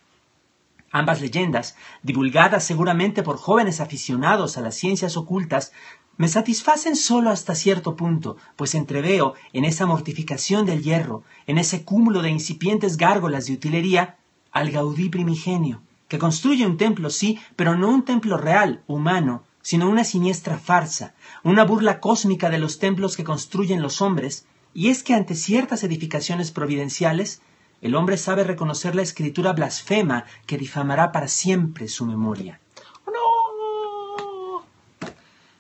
[0.91, 5.71] Ambas leyendas, divulgadas seguramente por jóvenes aficionados a las ciencias ocultas,
[6.17, 11.85] me satisfacen solo hasta cierto punto, pues entreveo en esa mortificación del hierro, en ese
[11.85, 14.17] cúmulo de incipientes gárgolas de utilería,
[14.51, 19.87] al Gaudí primigenio, que construye un templo, sí, pero no un templo real, humano, sino
[19.87, 25.03] una siniestra farsa, una burla cósmica de los templos que construyen los hombres, y es
[25.03, 27.41] que ante ciertas edificaciones providenciales,
[27.81, 32.59] el hombre sabe reconocer la escritura blasfema que difamará para siempre su memoria.
[33.07, 34.63] ¡No!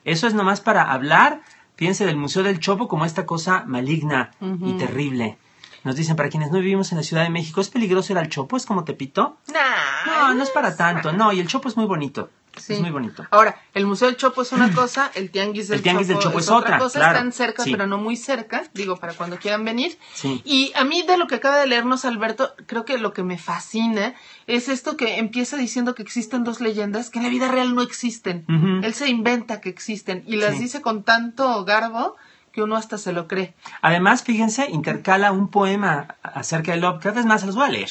[0.05, 1.41] Eso es nomás para hablar,
[1.75, 5.37] fíjense, del Museo del Chopo como esta cosa maligna y terrible.
[5.83, 8.27] Nos dicen, para quienes no vivimos en la Ciudad de México, ¿es peligroso ir al
[8.27, 8.57] Chopo?
[8.57, 9.37] ¿Es como Tepito?
[9.47, 11.13] Nah, No, no es para tanto.
[11.13, 12.29] No, y el Chopo es muy bonito.
[12.57, 12.73] Sí.
[12.73, 13.25] Es muy bonito.
[13.31, 16.39] Ahora, el Museo del Chopo es una cosa, el Tianguis del El Tianguis del Chopo
[16.39, 16.99] es otra otra, cosa.
[16.99, 17.15] claro.
[17.17, 17.71] Están cerca, Sí.
[17.71, 19.97] pero no muy cerca, digo, para cuando quieran venir.
[20.13, 20.41] Sí.
[20.45, 23.37] Y a mí, de lo que acaba de leernos Alberto, creo que lo que me
[23.37, 24.13] fascina
[24.47, 27.81] es esto que empieza diciendo que existen dos leyendas que en la vida real no
[27.81, 28.45] existen.
[28.83, 32.15] Él se inventa que existen y las dice con tanto garbo
[32.51, 33.53] que uno hasta se lo cree.
[33.81, 37.19] Además, fíjense, intercala un poema acerca de Lovecraft.
[37.19, 37.89] Es más, se los voy a leer.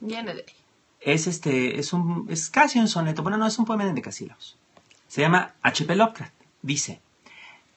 [0.00, 0.54] Viene de ahí.
[1.00, 3.22] Es este, es un, es casi un soneto.
[3.22, 4.56] Bueno, no, es un poema en decasílabos.
[5.08, 5.96] Se llama H.P.
[5.96, 6.34] Lovecraft.
[6.62, 7.00] Dice,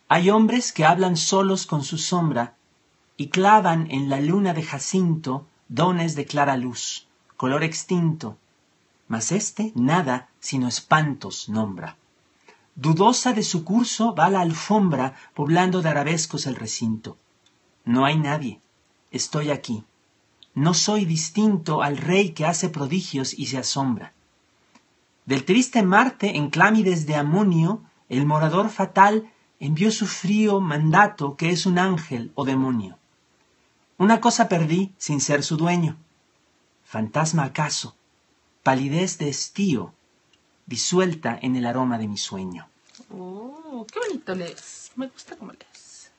[0.10, 2.56] hay hombres que hablan solos con su sombra
[3.16, 7.08] y clavan en la luna de Jacinto dones de clara luz,
[7.38, 8.38] color extinto.
[9.08, 11.98] Mas este nada sino espantos nombra.
[12.76, 17.18] Dudosa de su curso va la alfombra poblando de arabescos el recinto.
[17.86, 18.62] No hay nadie.
[19.12, 19.84] Estoy aquí.
[20.56, 24.14] No soy distinto al rey que hace prodigios y se asombra.
[25.26, 31.50] Del triste Marte en clámides de amonio, el morador fatal envió su frío mandato que
[31.50, 32.98] es un ángel o demonio.
[33.98, 35.98] Una cosa perdí sin ser su dueño.
[36.84, 37.96] Fantasma acaso,
[38.62, 39.94] palidez de estío,
[40.66, 42.68] disuelta en el aroma de mi sueño.
[43.10, 44.92] Oh, qué bonito lees.
[44.96, 46.12] Me gusta cómo lees.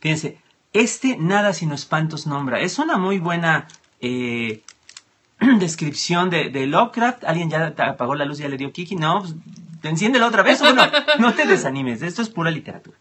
[0.00, 0.40] Fíjense,
[0.72, 2.60] este nada sino espantos nombra.
[2.60, 3.66] Es una muy buena
[4.00, 4.62] eh,
[5.58, 7.24] descripción de, de Lovecraft.
[7.24, 8.96] ¿Alguien ya te apagó la luz y ya le dio Kiki?
[8.96, 9.34] No, pues,
[9.82, 10.60] enciéndela otra vez.
[10.60, 10.82] Bueno,
[11.18, 12.02] no te desanimes.
[12.02, 12.96] Esto es pura literatura.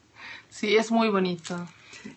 [0.50, 1.68] Sí, es muy bonito.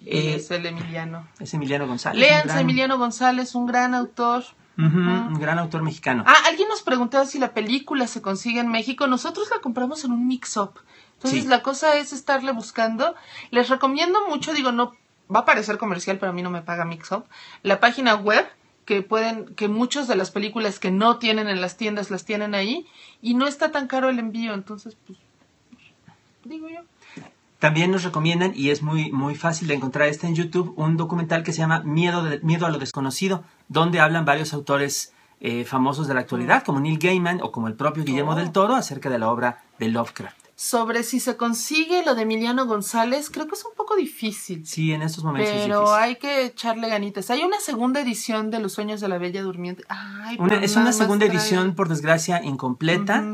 [0.07, 1.27] Eh, es el Emiliano.
[1.41, 2.17] Es Emiliano González.
[2.23, 4.45] un Léanse gran- Emiliano González, un gran autor.
[4.79, 6.25] Un gran autor mexicano.
[6.27, 9.07] Ah, alguien nos preguntaba si la película se consigue en México.
[9.07, 10.73] Nosotros la compramos en un mix-up.
[11.17, 11.49] Entonces Sí.
[11.49, 13.15] la cosa es estarle buscando.
[13.51, 14.95] Les recomiendo mucho, digo, no
[15.35, 17.25] va a parecer comercial, pero a mí no me paga mix-up.
[17.63, 18.47] La página web
[18.85, 22.55] que pueden, que muchas de las películas que no tienen en las tiendas las tienen
[22.55, 22.87] ahí
[23.21, 24.55] y no está tan caro el envío.
[24.55, 25.19] Entonces, pues,
[26.45, 26.81] digo yo.
[27.61, 31.45] También nos recomiendan, y es muy, muy fácil de encontrar este en YouTube, un documental
[31.45, 35.13] que se llama Miedo, de- Miedo a lo Desconocido, donde hablan varios autores
[35.45, 38.35] eh, famosos de la actualidad, como Neil Gaiman o como el propio Guillermo Oh.
[38.35, 40.39] del Toro, acerca de la obra de Lovecraft.
[40.65, 44.65] Sobre si se consigue lo de Emiliano González, creo que es un poco difícil.
[44.65, 47.31] Sí, en estos momentos Pero hay que echarle ganitas.
[47.31, 49.83] Hay una segunda edición de Los Sueños de la Bella Durmiente.
[49.89, 53.25] Ay, Una- es una segunda trae- edición, por desgracia, incompleta.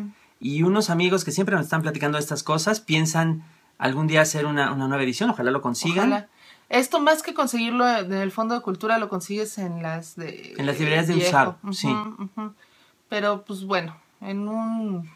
[0.41, 3.45] Y unos amigos que siempre nos están platicando de estas cosas piensan
[3.77, 5.29] algún día hacer una, una nueva edición.
[5.29, 6.09] Ojalá lo consigan.
[6.09, 6.29] Ojalá.
[6.71, 10.65] Esto más que conseguirlo en el Fondo de Cultura lo consigues en las de En
[10.65, 11.95] las librerías de usado, sí.
[13.11, 15.11] Pero pues bueno, en un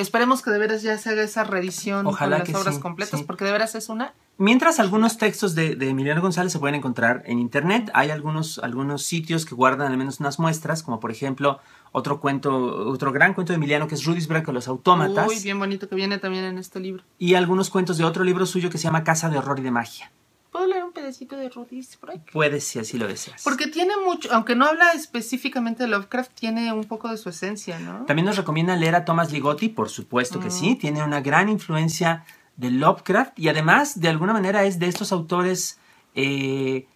[0.00, 2.80] esperemos que de veras ya se haga esa reedición Ojalá con que las obras sí,
[2.80, 3.26] completas sí.
[3.26, 7.24] porque de veras es una Mientras algunos textos de, de Emiliano González se pueden encontrar
[7.26, 11.58] en internet, hay algunos, algunos sitios que guardan al menos unas muestras, como por ejemplo
[11.90, 15.58] otro cuento, otro gran cuento de Emiliano que es Rudisberg con los autómatas, Uy, bien
[15.58, 17.02] bonito que viene también en este libro.
[17.18, 19.70] y algunos cuentos de otro libro suyo que se llama Casa de Horror y de
[19.72, 20.12] Magia.
[20.50, 22.22] ¿Puedo leer un pedacito de Rudis por ahí?
[22.32, 23.42] Puedes si así lo deseas.
[23.44, 27.78] Porque tiene mucho, aunque no habla específicamente de Lovecraft, tiene un poco de su esencia,
[27.78, 28.04] ¿no?
[28.06, 30.50] También nos recomienda leer a Thomas Ligotti, por supuesto que Mm.
[30.50, 32.24] sí, tiene una gran influencia
[32.56, 35.78] de Lovecraft y además de alguna manera es de estos autores
[36.14, 36.86] eh,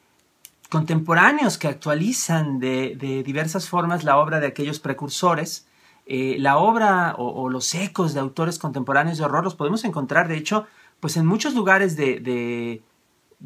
[0.70, 5.66] contemporáneos que actualizan de, de diversas formas la obra de aquellos precursores.
[6.06, 10.26] Eh, la obra o, o los ecos de autores contemporáneos de horror los podemos encontrar,
[10.26, 10.66] de hecho,
[10.98, 12.82] pues en muchos lugares de, de,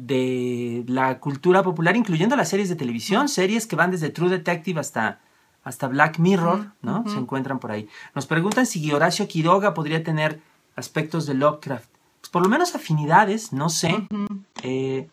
[0.01, 4.79] de la cultura popular, incluyendo las series de televisión, series que van desde True Detective
[4.79, 5.19] hasta,
[5.63, 7.03] hasta Black Mirror, ¿no?
[7.09, 7.89] Se encuentran por ahí.
[8.13, 10.39] Nos preguntan si Horacio Quiroga podría tener
[10.75, 11.89] aspectos de Lovecraft.
[12.21, 14.07] Pues por lo menos afinidades, no sé.
[14.61, 15.07] Eh,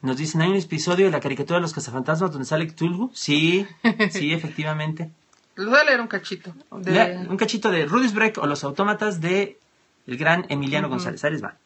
[0.00, 3.10] nos dicen, hay un episodio de la caricatura de los cazafantasmas donde sale Cthulhu.
[3.12, 3.66] Sí,
[4.10, 5.10] sí, efectivamente.
[5.56, 6.54] Les voy a leer un cachito.
[6.78, 9.58] de- Un cachito de Rudisbreck o los autómatas de
[10.06, 11.22] el gran Emiliano González.
[11.24, 11.56] Ahí les va.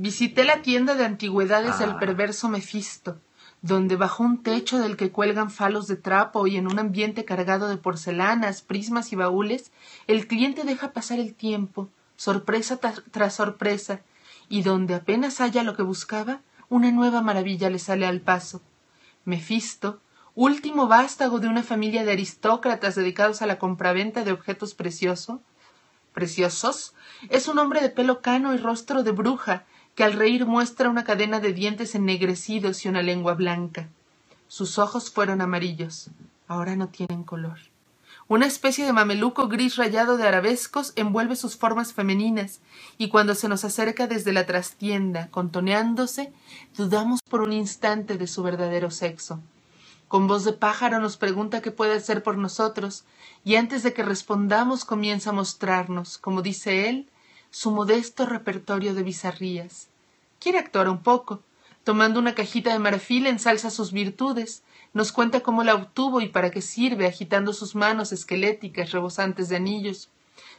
[0.00, 1.98] Visité la tienda de antigüedades del Ah.
[1.98, 3.18] perverso Mefisto.
[3.62, 7.66] donde bajo un techo del que cuelgan falos de trapo y en un ambiente cargado
[7.66, 9.72] de porcelanas, prismas y baúles,
[10.06, 12.78] el cliente deja pasar el tiempo, sorpresa
[13.10, 14.02] tras sorpresa,
[14.48, 18.62] y donde apenas haya lo que buscaba, una nueva maravilla le sale al paso.
[19.24, 20.00] Mefisto,
[20.36, 25.40] último vástago de una familia de aristócratas dedicados a la compraventa de objetos precioso,
[26.14, 26.94] preciosos,
[27.28, 29.64] es un hombre de pelo cano y rostro de bruja,
[29.98, 33.88] que al reír muestra una cadena de dientes ennegrecidos y una lengua blanca.
[34.46, 36.10] Sus ojos fueron amarillos,
[36.46, 37.58] ahora no tienen color.
[38.28, 42.60] Una especie de mameluco gris rayado de arabescos envuelve sus formas femeninas,
[42.96, 46.32] y cuando se nos acerca desde la trastienda, contoneándose,
[46.76, 49.40] dudamos por un instante de su verdadero sexo.
[50.06, 53.02] Con voz de pájaro nos pregunta qué puede hacer por nosotros,
[53.44, 57.08] y antes de que respondamos comienza a mostrarnos, como dice él,
[57.50, 59.88] su modesto repertorio de bizarrías.
[60.38, 61.42] Quiere actuar un poco.
[61.84, 66.50] Tomando una cajita de marfil ensalza sus virtudes, nos cuenta cómo la obtuvo y para
[66.50, 70.10] qué sirve, agitando sus manos esqueléticas rebosantes de anillos.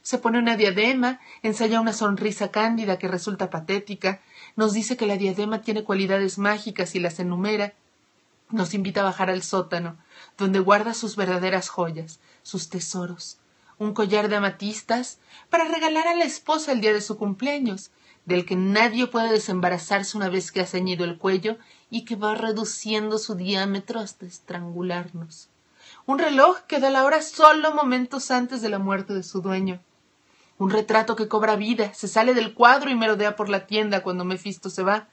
[0.02, 4.21] Se pone una diadema, ensaya una sonrisa cándida que resulta patética,
[4.56, 7.73] nos dice que la diadema tiene cualidades mágicas y las enumera,
[8.49, 9.97] nos invita a bajar al sótano,
[10.38, 13.38] donde guarda sus verdaderas joyas, sus tesoros,
[13.80, 17.92] un collar de amatistas para regalar a la esposa el día de su cumpleaños,
[18.26, 21.58] del que nadie puede desembarazarse una vez que ha ceñido el cuello
[21.89, 25.50] y que va reduciendo su diámetro hasta estrangularnos.
[26.06, 29.80] Un reloj que da la hora solo momentos antes de la muerte de su dueño.
[30.58, 34.26] Un retrato que cobra vida, se sale del cuadro y merodea por la tienda cuando
[34.26, 35.08] Mefisto se va.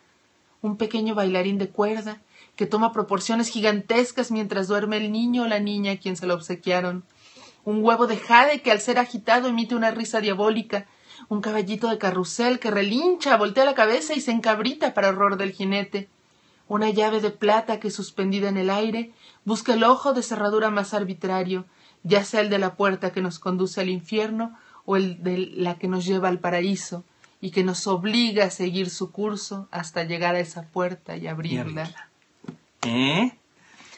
[0.60, 2.20] Un pequeño bailarín de cuerda,
[2.56, 6.34] que toma proporciones gigantescas mientras duerme el niño o la niña a quien se lo
[6.34, 7.04] obsequiaron
[7.66, 10.86] un huevo de jade que al ser agitado emite una risa diabólica,
[11.28, 15.52] un caballito de carrusel que relincha, voltea la cabeza y se encabrita para horror del
[15.52, 16.08] jinete,
[16.68, 19.12] una llave de plata que suspendida en el aire
[19.44, 21.64] busca el ojo de cerradura más arbitrario,
[22.04, 25.76] ya sea el de la puerta que nos conduce al infierno o el de la
[25.76, 27.02] que nos lleva al paraíso
[27.40, 31.90] y que nos obliga a seguir su curso hasta llegar a esa puerta y abrirla.
[32.82, 33.36] ¿Eh?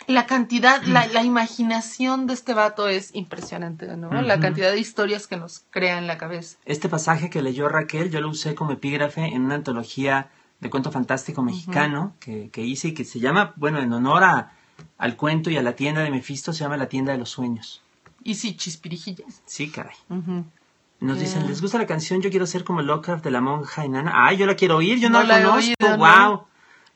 [0.09, 4.23] La cantidad, la, la, imaginación de este vato es impresionante, ¿no?
[4.23, 6.57] La cantidad de historias que nos crea en la cabeza.
[6.65, 10.91] Este pasaje que leyó Raquel, yo lo usé como epígrafe en una antología de cuento
[10.91, 14.53] fantástico mexicano que, que, hice y que se llama, bueno, en honor a,
[14.97, 17.83] al cuento y a la tienda de Mefisto, se llama La tienda de los sueños.
[18.25, 19.43] Y sí, chispirijillas.
[19.47, 19.95] Sí, caray.
[21.01, 24.13] Nos dicen, ¿les gusta la canción Yo quiero ser como Lovecraft de la monja enana?
[24.15, 26.45] Ay, yo la quiero oír, yo no, la, conozco, wow.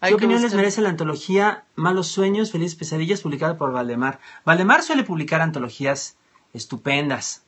[0.09, 4.19] ¿Qué opinión les merece la antología Malos Sueños, Felices Pesadillas, publicada por Valdemar?
[4.45, 6.17] Valdemar suele publicar antologías
[6.53, 7.45] estupendas.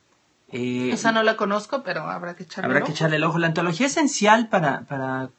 [0.52, 3.38] Eh, Esa no la conozco, pero habrá que echarle Habrá que echarle el ojo.
[3.38, 5.30] La antología esencial para, para,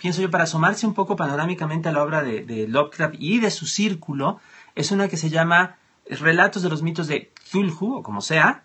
[0.00, 3.50] pienso yo, para asomarse un poco panorámicamente a la obra de, de Lovecraft y de
[3.50, 4.40] su círculo,
[4.76, 8.62] es una que se llama Relatos de los mitos de Cthulhu, o como sea,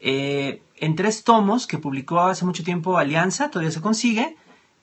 [0.00, 4.36] eh, en tres tomos que publicó hace mucho tiempo Alianza, todavía se consigue,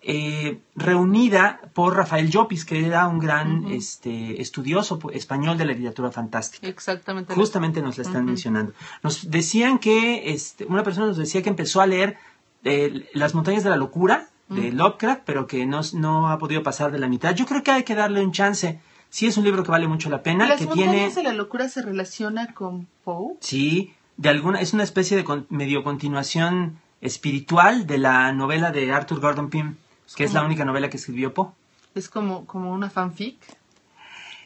[0.06, 6.12] eh, reunida por Rafael Llopis, que era un gran este, estudioso español de la literatura
[6.12, 6.68] fantástica.
[6.68, 7.34] Exactamente.
[7.34, 8.74] Justamente nos la están mencionando.
[9.02, 12.18] Nos decían que, este, una persona nos decía que empezó a leer
[12.66, 16.92] eh, Las montañas de la locura de Lovecraft, pero que no, no ha podido pasar
[16.92, 17.34] de la mitad.
[17.34, 18.80] Yo creo que hay que darle un chance.
[19.10, 20.48] Sí, es un libro que vale mucho la pena.
[20.48, 23.36] ¿Las que montañas de la locura se relaciona con Poe?
[23.40, 29.20] Sí, de alguna, es una especie de medio continuación espiritual de la novela de Arthur
[29.20, 29.76] Gordon Pym
[30.16, 31.50] que es la única novela que escribió Poe.
[31.96, 33.38] ¿Es como, como una fanfic?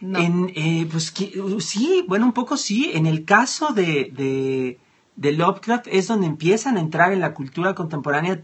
[0.01, 1.13] En, eh, pues
[1.59, 2.91] sí, bueno, un poco sí.
[2.93, 4.79] En el caso de, de,
[5.15, 8.43] de, Lovecraft es donde empiezan a entrar en la cultura contemporánea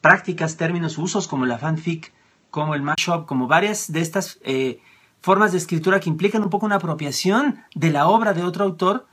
[0.00, 2.12] prácticas, términos, usos como la fanfic,
[2.50, 4.80] como el mashup, como varias de estas eh,
[5.20, 9.06] formas de escritura que implican un poco una apropiación de la obra de otro autor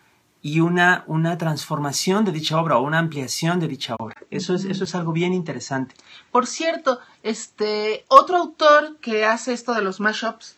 [0.48, 4.16] y una, una transformación de dicha obra o una ampliación de dicha obra.
[4.32, 5.94] Eso es, eso es algo bien interesante.
[6.32, 10.56] Por cierto, este otro autor que hace esto de los mashups,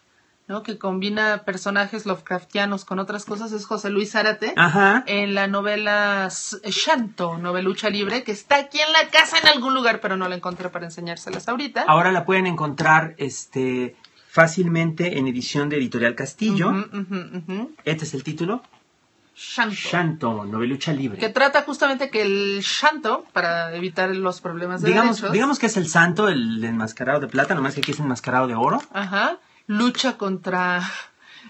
[0.48, 0.62] ¿no?
[0.62, 4.54] que combina personajes Lovecraftianos con otras cosas es José Luis Zárate
[5.08, 10.02] en la novela Shanto, novelucha libre, que está aquí en la casa en algún lugar,
[10.02, 11.86] pero no la encontré para enseñárselas ahorita.
[11.88, 13.96] Ahora la pueden encontrar este
[14.28, 16.72] fácilmente en edición de Editorial Castillo.
[17.86, 18.62] Este es el título.
[19.42, 19.76] Shanto.
[19.76, 21.18] Shanto, novelucha libre.
[21.18, 25.78] Que trata justamente que el Shanto, para evitar los problemas de digamos, Digamos que es
[25.78, 28.82] el santo, el enmascarado de plata, nomás que aquí es enmascarado de oro.
[28.92, 29.38] Ajá.
[29.66, 30.82] Lucha contra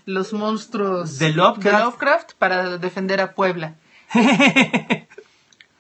[0.06, 3.76] los monstruos de Lovecraft, Lovecraft para defender a Puebla.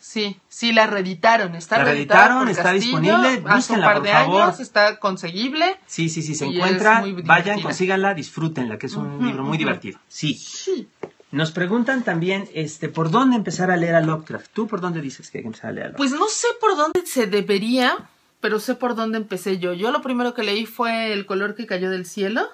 [0.02, 1.54] Sí, sí, la reeditaron.
[1.54, 4.42] Está La reeditaron, por está Castillo disponible, Hace un par por de favor.
[4.42, 5.78] años, está conseguible.
[5.86, 7.04] Sí, sí, sí, se encuentra.
[7.26, 10.00] Vayan, consíganla, disfrútenla, que es un libro muy divertido.
[10.08, 10.34] Sí.
[10.34, 10.88] Sí.
[11.32, 14.52] Nos preguntan también, este, ¿por dónde empezar a leer a Lovecraft?
[14.52, 16.10] ¿Tú por dónde dices que hay que empezar a leer a Lovecraft?
[16.10, 19.74] Pues no sé por dónde se debería, pero sé por dónde empecé yo.
[19.74, 22.48] Yo lo primero que leí fue El color que cayó del cielo,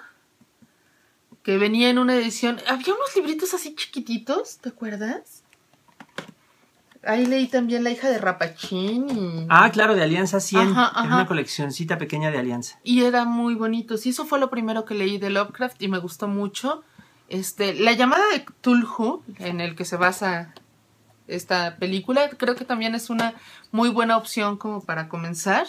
[1.41, 2.57] que venía en una edición.
[2.67, 5.43] Había unos libritos así chiquititos, ¿te acuerdas?
[7.03, 10.69] Ahí leí también La hija de Rapachín y, Ah, claro, de Alianza 100.
[10.75, 12.79] Ajá, una coleccioncita pequeña de Alianza.
[12.83, 13.95] y era muy bonito.
[14.03, 16.83] Y eso fue lo primero que leí de Lovecraft y me gustó mucho.
[17.29, 20.53] Este, la llamada de Cthulhu, en el que se basa
[21.27, 23.33] esta película, creo que también es una
[23.71, 25.65] muy buena opción como para comenzar.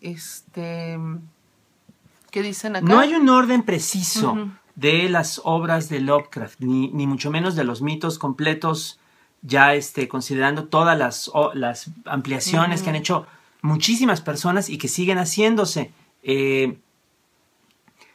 [0.00, 0.98] Este,
[2.30, 2.86] ¿qué dicen acá?
[2.86, 7.64] No hay un orden preciso de las obras de Lovecraft, ni, ni mucho menos de
[7.64, 8.98] los mitos completos,
[9.42, 13.26] ya este, considerando todas las, o- las ampliaciones que han hecho
[13.60, 15.92] muchísimas personas y que siguen haciéndose.
[16.22, 16.78] Eh,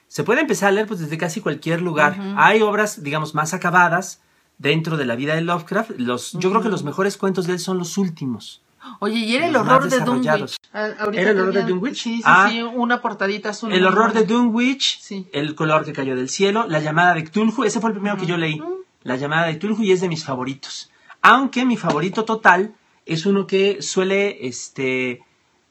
[0.07, 2.17] se puede empezar a leer pues, desde casi cualquier lugar.
[2.37, 4.21] Hay obras, digamos, más acabadas
[4.57, 5.91] dentro de la vida de Lovecraft.
[5.97, 8.61] Los, Yo creo que los mejores cuentos de él son los últimos.
[8.99, 9.99] Oye, y era el horror de.
[9.99, 10.55] Dunwich.
[10.73, 11.95] Ah, ¿Era el horror de Dunwich?
[12.03, 12.47] Sí, sí, Ah.
[12.49, 13.73] sí, una portadita azul.
[13.73, 14.23] El horror de.
[14.23, 15.27] Dunwich, Sí.
[15.33, 18.25] El color que cayó del cielo, La llamada de Cthulhu, ese fue el primero que
[18.25, 18.61] yo leí.
[19.03, 20.89] La llamada de Cthulhu y es de mis favoritos.
[21.21, 25.21] Aunque mi favorito total es uno que suele este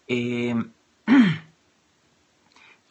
[0.08, 0.54] eh,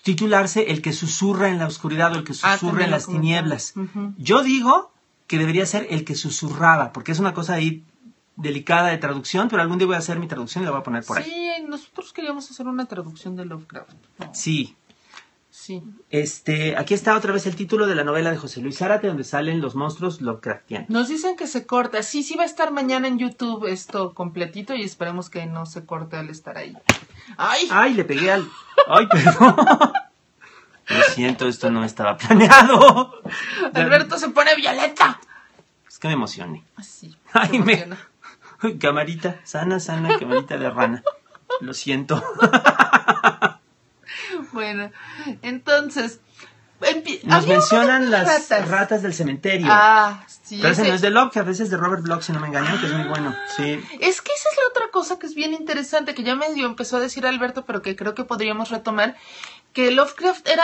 [0.05, 3.73] titularse El que susurra en la oscuridad o el que Ah, susurra en las tinieblas.
[4.17, 4.91] Yo digo
[5.25, 7.83] que debería ser el que susurraba, porque es una cosa ahí
[8.35, 10.83] delicada de traducción, pero algún día voy a hacer mi traducción y la voy a
[10.83, 11.23] poner por ahí.
[11.23, 13.93] Sí, nosotros queríamos hacer una traducción de Lovecraft.
[14.19, 14.75] No, Sí,
[15.65, 15.83] sí.
[16.09, 19.23] Este, aquí está otra vez el título de la novela de José Luis Zárate, donde
[19.23, 20.89] salen los monstruos Lovecraftianos.
[20.89, 22.03] Nos dicen que se corta.
[22.03, 25.85] Sí, sí va a estar mañana en YouTube esto completito y esperemos que no se
[25.85, 26.77] corte al estar ahí.
[27.37, 27.67] ¡Ay!
[27.71, 28.47] Ay, le pegué al.
[28.87, 29.55] Ay, perdón.
[30.87, 33.21] Lo siento, esto no estaba planeado.
[33.73, 35.19] Alberto se pone violeta.
[35.89, 36.63] Es que me emocioné.
[36.75, 37.15] Así.
[37.33, 37.87] Ay, me.
[38.79, 41.03] Camarita, sana, sana, camarita de rana.
[41.59, 42.23] Lo siento.
[44.55, 44.89] Bueno,
[45.41, 46.21] entonces.
[47.23, 48.69] Nos mencionan las ratas.
[48.69, 49.01] ratas.
[49.01, 49.67] del cementerio.
[49.69, 50.59] Ah, sí.
[50.61, 52.79] Pero ese no es de Lovecraft, ese es de Robert Bloch, si no me engaño,
[52.79, 53.35] que es muy bueno.
[53.57, 53.81] Sí.
[53.99, 56.95] Es que esa es la otra cosa que es bien interesante, que ya medio empezó
[56.95, 59.17] a decir Alberto, pero que creo que podríamos retomar,
[59.73, 60.63] que Lovecraft era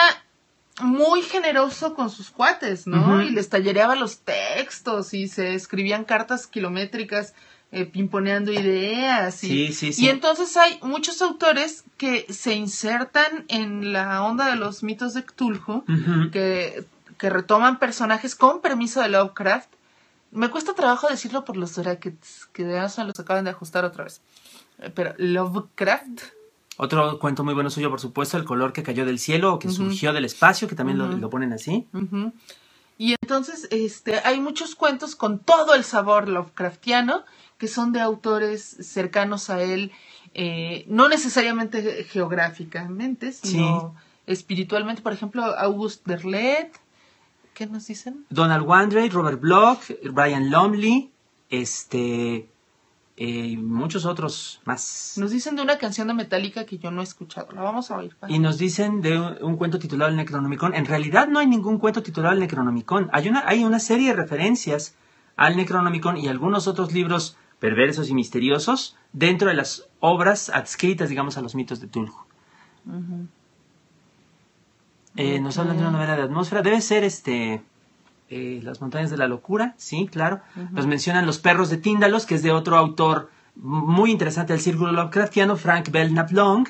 [0.82, 3.22] muy generoso con sus cuates, ¿no?
[3.22, 7.34] Y les tallereaba los textos y se escribían cartas kilométricas
[7.72, 9.44] eh, pimponeando ideas.
[9.44, 10.06] Y, Sí, sí, sí.
[10.06, 15.24] y entonces hay muchos autores que se insertan en la onda de los mitos de
[15.24, 15.84] Cthulhu,
[16.32, 16.84] que,
[17.18, 19.70] que retoman personajes con permiso de Lovecraft.
[20.32, 24.06] Me cuesta trabajo decirlo por los brackets, que de se los acaban de ajustar otra
[24.06, 24.22] vez.
[24.80, 26.22] Eh, Pero Lovecraft.
[26.78, 29.70] Otro cuento muy bueno suyo, por supuesto, El color que cayó del cielo o que
[29.70, 31.86] surgió del espacio, que también lo- lo, ponen así.
[32.98, 37.24] Y entonces este, hay muchos cuentos con todo el sabor Lovecraftiano,
[37.62, 39.92] que son de autores cercanos a él,
[40.34, 43.94] eh, no necesariamente geográficamente, sino
[44.26, 45.04] espiritualmente.
[45.04, 46.72] Por ejemplo, August Derlet.
[47.54, 48.26] ¿Qué nos dicen?
[48.32, 51.12] Donald Wandrey, Robert Bloch, Brian Lumley,
[51.52, 52.50] este,
[53.18, 55.14] eh, y muchos otros más.
[55.18, 57.52] Nos dicen de una canción de Metallica que yo no he escuchado.
[57.52, 58.18] La vamos a oír.
[58.28, 60.74] Y nos dicen de un, un cuento titulado El Necronomicon.
[60.74, 63.12] En realidad no hay ningún cuento titulado El Necronomicon.
[63.14, 64.96] Hay una, hay una serie de referencias
[65.36, 71.38] al Necronomicon y algunos otros libros perversos y misteriosos dentro de las obras adscritas, digamos,
[71.38, 72.14] a los mitos de Tulhu.
[75.16, 76.64] Eh, Nos hablan de una novela de atmósfera.
[76.64, 77.62] Debe ser este.
[78.30, 80.42] eh, Las montañas de la locura, sí, claro.
[80.72, 84.92] Nos mencionan Los perros de Tíndalos, que es de otro autor muy interesante del círculo
[84.92, 86.68] Lovecraftiano, Frank Belknap Long.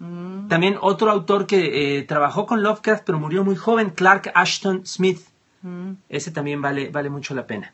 [0.00, 0.48] Mm.
[0.48, 5.20] También otro autor que eh, trabajó con Lovecraft, pero murió muy joven, Clark Ashton Smith.
[5.62, 5.92] Mm.
[6.08, 7.72] Ese también vale, vale mucho la pena.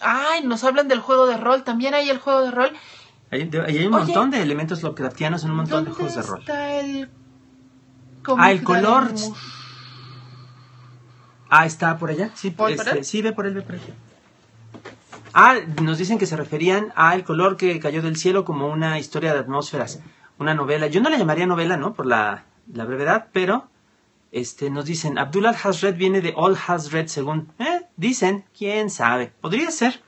[0.00, 1.64] Ay, nos hablan del juego de rol.
[1.64, 2.72] También hay el juego de rol.
[3.30, 4.04] Hay, de- hay un Oye.
[4.04, 6.40] montón de elementos Lovecraftianos en un montón de ¿Dónde juegos de rol.
[6.40, 7.10] está el
[8.36, 9.10] Ah, el color.
[11.50, 12.30] Ah, está por allá.
[12.34, 13.04] Sí, ¿Voy este, por él?
[13.04, 13.80] sí, ve por él, ve por él.
[15.32, 19.32] Ah, nos dicen que se referían al color que cayó del cielo como una historia
[19.32, 20.00] de atmósferas,
[20.38, 20.88] una novela.
[20.88, 21.94] Yo no la llamaría novela, ¿no?
[21.94, 23.68] Por la, la brevedad, pero
[24.32, 29.70] este, nos dicen, Abdullah Hazred viene de All Hazred, según, eh, dicen, quién sabe, podría
[29.70, 30.00] ser.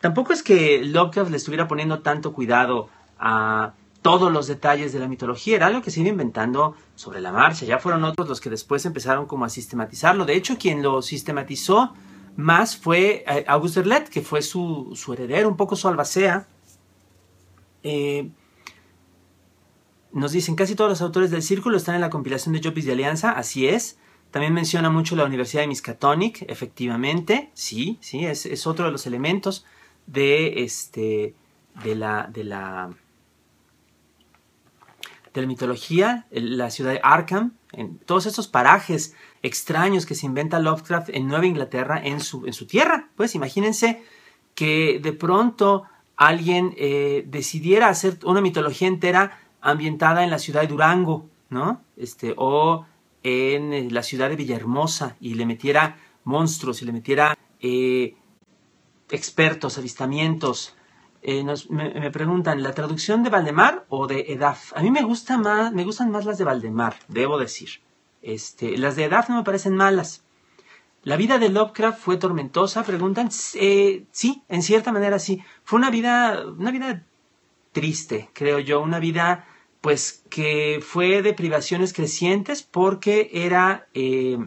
[0.00, 2.88] Tampoco es que Lovecraft le estuviera poniendo tanto cuidado
[3.18, 7.32] a todos los detalles de la mitología, era algo que se iba inventando sobre la
[7.32, 10.24] marcha, ya fueron otros los que después empezaron como a sistematizarlo.
[10.24, 11.92] De hecho, quien lo sistematizó
[12.36, 16.46] más fue eh, Auguste Derlet, que fue su, su heredero, un poco su albacea,
[17.82, 18.30] Eh,
[20.12, 22.92] nos dicen, casi todos los autores del círculo están en la compilación de Jopis de
[22.92, 23.98] Alianza, así es.
[24.30, 29.06] También menciona mucho la Universidad de Miskatonic, efectivamente, sí, sí, es, es otro de los
[29.06, 29.66] elementos
[30.06, 31.34] de, este,
[31.82, 32.90] de la, de la,
[35.34, 40.58] de la mitología, la ciudad de Arkham, en todos estos parajes extraños que se inventa
[40.58, 43.08] Lovecraft en Nueva Inglaterra, en su, en su tierra.
[43.16, 44.02] Pues imagínense
[44.54, 45.84] que de pronto
[46.16, 51.82] alguien eh, decidiera hacer una mitología entera ambientada en la ciudad de Durango, ¿no?
[51.96, 52.86] Este, o
[53.22, 58.14] en eh, la ciudad de Villahermosa y le metiera monstruos y le metiera eh,
[59.10, 60.76] expertos, avistamientos.
[61.68, 64.72] me, preguntan, ¿la traducción de Valdemar o de Edaf?
[64.76, 67.80] A mí me, gusta más, me gustan más las de Valdemar, debo decir.
[68.22, 70.24] Este, las de Edaf no me parecen malas.
[71.02, 73.30] La vida de Lovecraft fue tormentosa, preguntan.
[73.54, 75.42] Eh, sí, en cierta manera sí.
[75.64, 77.04] Fue una vida, una vida
[77.72, 79.46] triste, creo yo, una vida
[79.80, 84.38] pues que fue de privaciones crecientes porque era eh,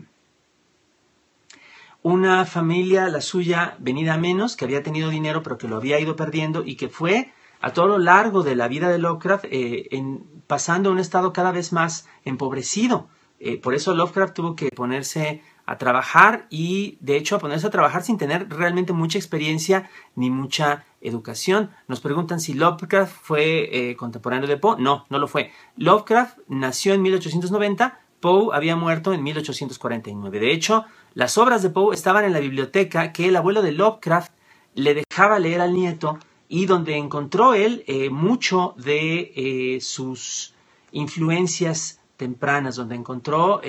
[2.03, 6.15] una familia, la suya, venida menos, que había tenido dinero pero que lo había ido
[6.15, 7.31] perdiendo y que fue
[7.61, 11.31] a todo lo largo de la vida de Lovecraft eh, en, pasando a un estado
[11.33, 13.07] cada vez más empobrecido.
[13.39, 17.71] Eh, por eso Lovecraft tuvo que ponerse a trabajar y de hecho a ponerse a
[17.71, 21.71] trabajar sin tener realmente mucha experiencia ni mucha educación.
[21.87, 24.79] Nos preguntan si Lovecraft fue eh, contemporáneo de Poe.
[24.79, 25.51] No, no lo fue.
[25.77, 30.39] Lovecraft nació en 1890, Poe había muerto en 1849.
[30.39, 34.31] De hecho, las obras de Poe estaban en la biblioteca que el abuelo de Lovecraft
[34.75, 40.53] le dejaba leer al nieto y donde encontró él eh, mucho de eh, sus
[40.91, 43.61] influencias tempranas, donde encontró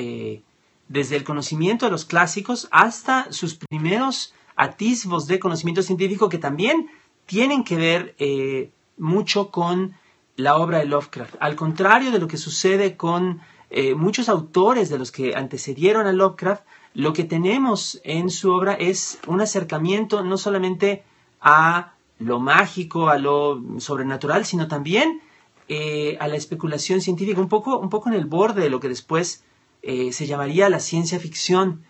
[0.88, 6.88] desde el conocimiento de los clásicos hasta sus primeros atisbos de conocimiento científico que también
[7.26, 9.94] tienen que ver eh, mucho con
[10.36, 11.36] la obra de Lovecraft.
[11.40, 16.12] Al contrario de lo que sucede con eh, muchos autores de los que antecedieron a
[16.12, 16.64] Lovecraft,
[16.94, 21.04] lo que tenemos en su obra es un acercamiento no solamente
[21.40, 25.20] a lo mágico, a lo sobrenatural, sino también
[25.68, 28.88] eh, a la especulación científica, un poco, un poco en el borde de lo que
[28.88, 29.44] después
[29.86, 31.84] eh, se llamaría la ciencia ficción.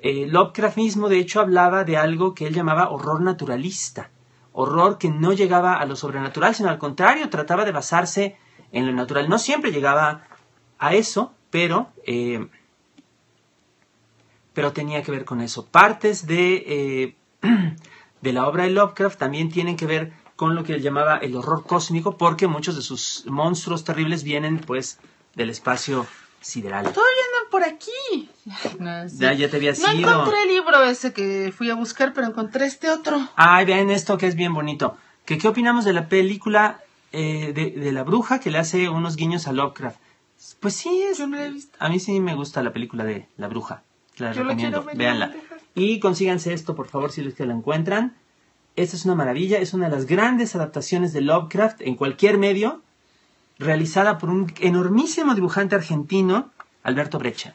[0.00, 4.10] Eh, Lovecraft mismo, de hecho, hablaba de algo que él llamaba horror naturalista,
[4.52, 8.36] horror que no llegaba a lo sobrenatural, sino al contrario, trataba de basarse
[8.72, 9.28] en lo natural.
[9.28, 10.24] No siempre llegaba
[10.78, 12.48] a eso, pero, eh,
[14.52, 15.66] pero tenía que ver con eso.
[15.66, 17.14] Partes de,
[18.22, 21.36] de la obra de Lovecraft también tienen que ver con lo que él llamaba el
[21.36, 24.98] horror cósmico, porque muchos de sus monstruos terribles vienen pues
[25.36, 26.06] del espacio
[26.46, 26.84] sideral.
[26.84, 28.30] Todavía andan por aquí.
[29.18, 29.88] ya, ya te había sido.
[29.88, 33.28] No encontré el libro ese que fui a buscar, pero encontré este otro.
[33.34, 34.96] Ay, vean esto que es bien bonito.
[35.24, 36.80] ¿Qué, qué opinamos de la película
[37.12, 39.98] eh, de, la bruja que le hace unos guiños a Lovecraft?
[40.60, 41.76] Pues sí, es, Yo no la he visto.
[41.80, 43.82] a mí sí me gusta la película de la bruja.
[44.18, 45.34] La recomiendo, véanla.
[45.74, 48.14] Y consíganse esto, por favor, si les que la encuentran.
[48.76, 52.82] Esta es una maravilla, es una de las grandes adaptaciones de Lovecraft en cualquier medio
[53.58, 56.50] realizada por un enormísimo dibujante argentino,
[56.82, 57.54] Alberto Brecha.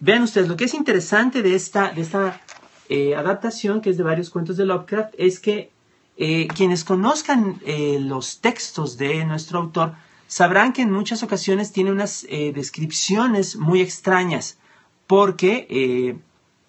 [0.00, 2.40] Vean ustedes, lo que es interesante de esta, de esta
[2.88, 5.70] eh, adaptación, que es de varios cuentos de Lovecraft, es que
[6.16, 9.94] eh, quienes conozcan eh, los textos de nuestro autor
[10.26, 14.58] sabrán que en muchas ocasiones tiene unas descripciones muy extrañas,
[15.08, 16.20] porque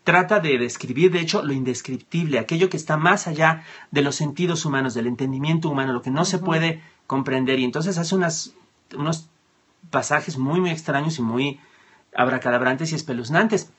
[0.04, 4.66] trata de describir, de hecho, lo indescriptible, aquello que está más allá de los sentidos
[4.66, 6.82] humanos, del entendimiento humano, lo que no se puede
[7.12, 7.60] comprender.
[7.60, 9.30] Y entonces hace unos
[9.90, 11.60] pasajes muy, muy extraños y muy
[12.16, 13.70] abracadabrantes y espeluznantes.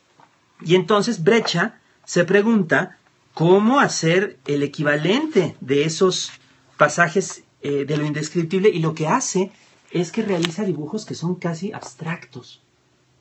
[0.60, 2.98] Y entonces Brecha se pregunta
[3.32, 6.30] cómo hacer el equivalente de esos
[6.76, 9.50] pasajes eh, de lo indescriptible y lo que hace
[9.90, 12.60] es que realiza dibujos que son casi abstractos,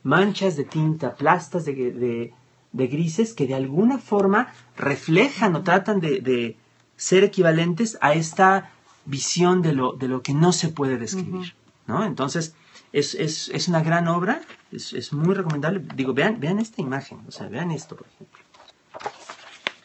[0.02, 2.32] manchas de tinta, plastas de,
[2.72, 6.56] de, grises que de alguna forma reflejan o tratan de
[6.96, 8.71] ser equivalentes a esta
[9.04, 11.54] visión de lo, de lo que no se puede describir.
[11.86, 12.04] ¿no?
[12.04, 12.54] Entonces,
[12.92, 15.82] es, es, es, una gran obra, es, es, muy recomendable.
[15.94, 18.40] Digo, vean, vean esta imagen, o sea, vean esto, por ejemplo.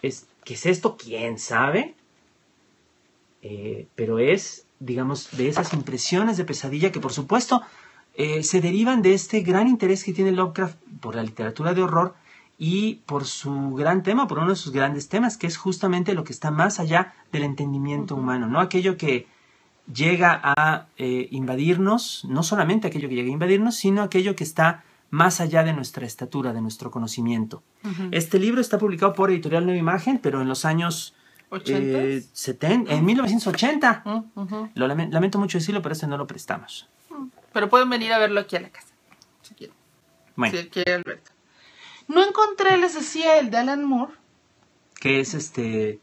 [0.01, 0.97] Es, ¿Qué es esto?
[0.97, 1.95] ¿Quién sabe?
[3.41, 7.61] Eh, pero es, digamos, de esas impresiones de pesadilla que, por supuesto,
[8.15, 12.15] eh, se derivan de este gran interés que tiene Lovecraft por la literatura de horror
[12.57, 16.23] y por su gran tema, por uno de sus grandes temas, que es justamente lo
[16.23, 18.59] que está más allá del entendimiento humano, ¿no?
[18.59, 19.27] Aquello que
[19.93, 24.83] llega a eh, invadirnos, no solamente aquello que llega a invadirnos, sino aquello que está
[25.09, 27.63] más allá de nuestra estatura, de nuestro conocimiento.
[28.11, 31.15] Este libro está publicado por Editorial Nueva Imagen, pero en los años
[31.49, 32.25] ¿80s?
[32.33, 34.01] 70, en 1980.
[34.03, 34.69] Mm, ujú.
[34.75, 36.89] Lo lamen- lamento mucho decirlo, pero este no lo prestamos.
[37.53, 38.89] Pero pueden venir a verlo aquí a la casa.
[39.43, 39.75] Si quieren.
[40.35, 41.31] Bueno, Si quiere Alberto.
[42.07, 44.13] No encontré, les decía, el de Alan Moore.
[44.99, 45.99] que es este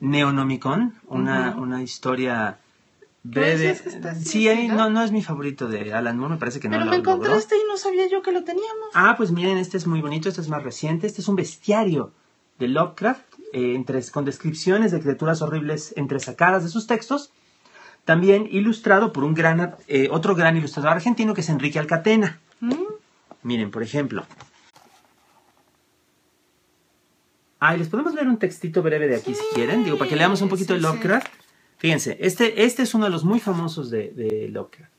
[0.00, 2.58] Neonomicon, una, una historia
[3.22, 3.58] ¿Qué breve.
[3.58, 4.90] decías que está así, Sí, a mí ¿no?
[4.90, 7.28] no, es mi favorito de Alan Moore, me parece que no Pero lo me encontré
[7.28, 7.40] logró.
[7.40, 8.88] este y no sabía yo que lo teníamos.
[8.94, 12.12] Ah, pues miren, este es muy bonito, este es más reciente, este es un bestiario
[12.58, 17.30] de Lovecraft, eh, entre- con descripciones de criaturas horribles entresacadas de sus textos,
[18.04, 22.38] también ilustrado por un gran, eh, otro gran ilustrador argentino que es Enrique Alcatena.
[22.60, 22.74] Mm,
[23.42, 24.24] Miren, por ejemplo.
[27.58, 30.42] Ay, les podemos leer un textito breve de aquí si quieren, digo, para que leamos
[30.42, 30.82] un poquito de sí.
[30.84, 31.28] Lovecraft.
[31.78, 34.92] Fíjense, este, este es uno de los muy famosos de, de Lovecraft.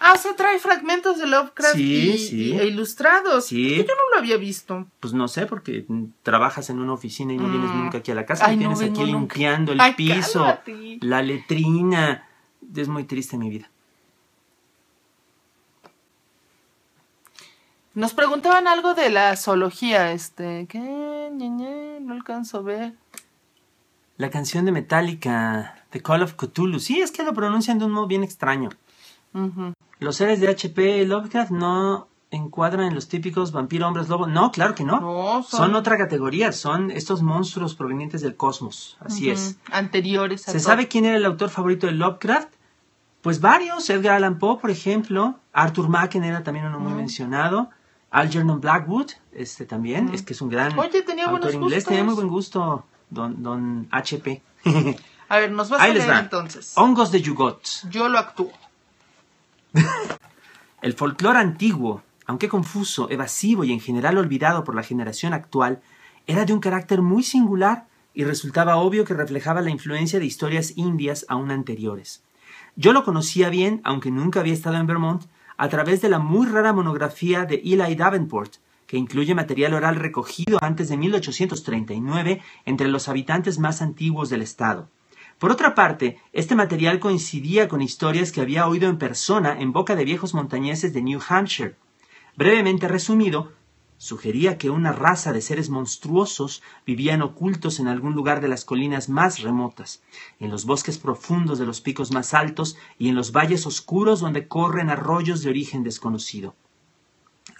[0.00, 2.36] Ah, o sea, trae fragmentos de Lovecraft Sí, y, sí.
[2.52, 3.46] y- e ilustrados.
[3.46, 3.76] Sí.
[3.78, 4.86] Yo no lo había visto.
[5.00, 5.86] Pues no sé, porque
[6.22, 7.78] trabajas en una oficina y no vienes Mm.
[7.84, 9.34] nunca aquí a la casa, Ay, no tienes aquí nunca.
[9.36, 10.98] limpiando el Ay, piso, cálmate.
[11.00, 12.28] la letrina.
[12.76, 13.70] Es muy triste mi vida.
[17.94, 21.30] Nos preguntaban algo de la zoología, este, ¿qué?
[21.32, 22.94] Ñe, Ñe, no alcanzo a ver.
[24.16, 26.78] La canción de Metallica, The Call of Cthulhu.
[26.80, 28.70] Sí, es que lo pronuncian de un modo bien extraño.
[29.98, 34.26] Los seres de HP Lovecraft no encuadran en los típicos vampiro, hombres, lobo.
[34.26, 35.00] No, claro que no.
[35.00, 38.96] No, Son otra categoría, son estos monstruos provenientes del cosmos.
[39.00, 39.56] Así es.
[39.72, 40.66] Anteriores a ¿Se todo.
[40.68, 42.48] sabe quién era el autor favorito de Lovecraft?
[43.22, 43.88] Pues varios.
[43.90, 45.36] Edgar Allan Poe, por ejemplo.
[45.52, 47.70] Arthur Machen era también uno muy mencionado.
[48.14, 51.60] Algernon Blackwood, este también, es que es un gran Oye, tenía autor inglés.
[51.60, 51.84] gustos.
[51.84, 54.40] Tenía muy buen gusto, don, don HP.
[55.28, 56.74] A ver, nos vas Ahí a leer entonces.
[56.76, 57.60] Hongos de Yugot.
[57.90, 58.52] Yo lo actúo.
[60.82, 65.82] El folclore antiguo, aunque confuso, evasivo y en general olvidado por la generación actual,
[66.28, 70.74] era de un carácter muy singular y resultaba obvio que reflejaba la influencia de historias
[70.76, 72.22] indias aún anteriores.
[72.76, 75.24] Yo lo conocía bien, aunque nunca había estado en Vermont,
[75.56, 78.54] a través de la muy rara monografía de Eli Davenport,
[78.86, 84.88] que incluye material oral recogido antes de 1839 entre los habitantes más antiguos del estado.
[85.38, 89.96] Por otra parte, este material coincidía con historias que había oído en persona en boca
[89.96, 91.76] de viejos montañeses de New Hampshire.
[92.36, 93.52] Brevemente resumido,
[94.04, 99.08] sugería que una raza de seres monstruosos vivían ocultos en algún lugar de las colinas
[99.08, 100.02] más remotas,
[100.38, 104.46] en los bosques profundos de los picos más altos y en los valles oscuros donde
[104.46, 106.54] corren arroyos de origen desconocido.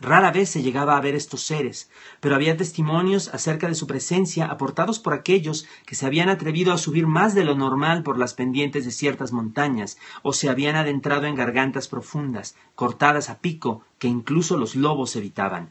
[0.01, 1.89] Rara vez se llegaba a ver estos seres,
[2.21, 6.79] pero había testimonios acerca de su presencia aportados por aquellos que se habían atrevido a
[6.79, 11.25] subir más de lo normal por las pendientes de ciertas montañas, o se habían adentrado
[11.25, 15.71] en gargantas profundas, cortadas a pico, que incluso los lobos evitaban.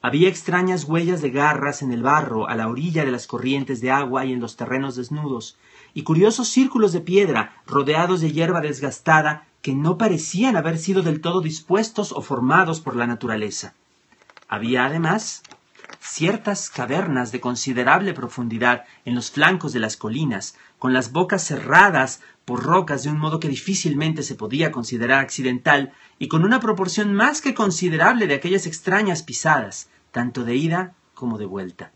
[0.00, 3.90] Había extrañas huellas de garras en el barro, a la orilla de las corrientes de
[3.90, 5.56] agua y en los terrenos desnudos,
[5.92, 11.20] y curiosos círculos de piedra rodeados de hierba desgastada que no parecían haber sido del
[11.20, 13.74] todo dispuestos o formados por la naturaleza.
[14.48, 15.42] Había además
[16.00, 22.20] ciertas cavernas de considerable profundidad en los flancos de las colinas, con las bocas cerradas
[22.44, 27.14] por rocas de un modo que difícilmente se podía considerar accidental, y con una proporción
[27.14, 31.92] más que considerable de aquellas extrañas pisadas, tanto de ida como de vuelta.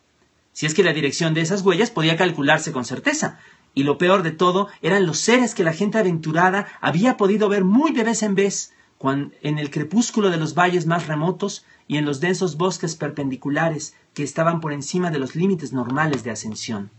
[0.53, 3.39] Si es que la dirección de esas huellas podía calcularse con certeza,
[3.75, 7.65] y lo peor de todo eran los seres que la gente aventurada había podido ver
[7.65, 8.75] muy de vez en vez,
[9.11, 14.23] en el crepúsculo de los valles más remotos y en los densos bosques perpendiculares que
[14.23, 16.91] estaban por encima de los límites normales de ascensión.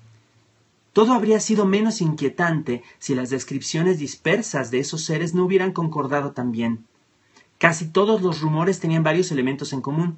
[0.91, 6.31] Todo habría sido menos inquietante si las descripciones dispersas de esos seres no hubieran concordado
[6.31, 6.85] tan bien.
[7.57, 10.17] Casi todos los rumores tenían varios elementos en común.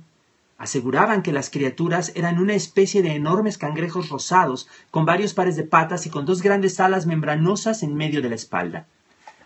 [0.57, 5.63] Aseguraban que las criaturas eran una especie de enormes cangrejos rosados, con varios pares de
[5.63, 8.87] patas y con dos grandes alas membranosas en medio de la espalda.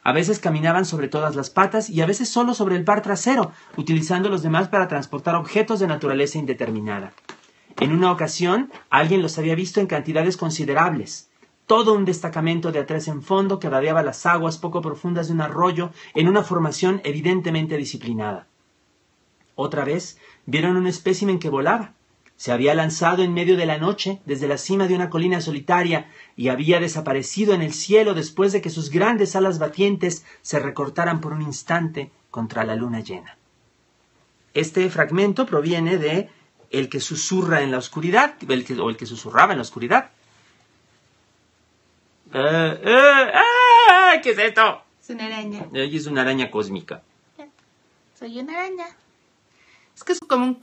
[0.04, 3.52] A veces caminaban sobre todas las patas y a veces solo sobre el par trasero,
[3.78, 7.14] utilizando los demás para transportar objetos de naturaleza indeterminada.
[7.80, 11.30] En una ocasión, alguien los había visto en cantidades considerables.
[11.66, 15.42] Todo un destacamento de a en fondo que rodeaba las aguas poco profundas de un
[15.42, 18.48] arroyo en una formación evidentemente disciplinada.
[19.56, 21.94] Otra vez vieron un espécimen que volaba.
[22.40, 26.10] Se había lanzado en medio de la noche desde la cima de una colina solitaria
[26.38, 31.20] y había desaparecido en el cielo después de que sus grandes alas batientes se recortaran
[31.20, 33.36] por un instante contra la luna llena.
[34.54, 36.30] Este fragmento proviene de
[36.72, 40.12] El que susurra en la oscuridad, el que- o el que susurraba en la oscuridad.
[42.34, 44.14] Eh, eh, ¡ah!
[44.24, 44.82] ¿Qué es esto?
[45.02, 45.66] Es una araña.
[45.74, 47.02] Ella es una araña cósmica.
[48.18, 48.86] Soy una araña.
[49.96, 50.54] Es que es como un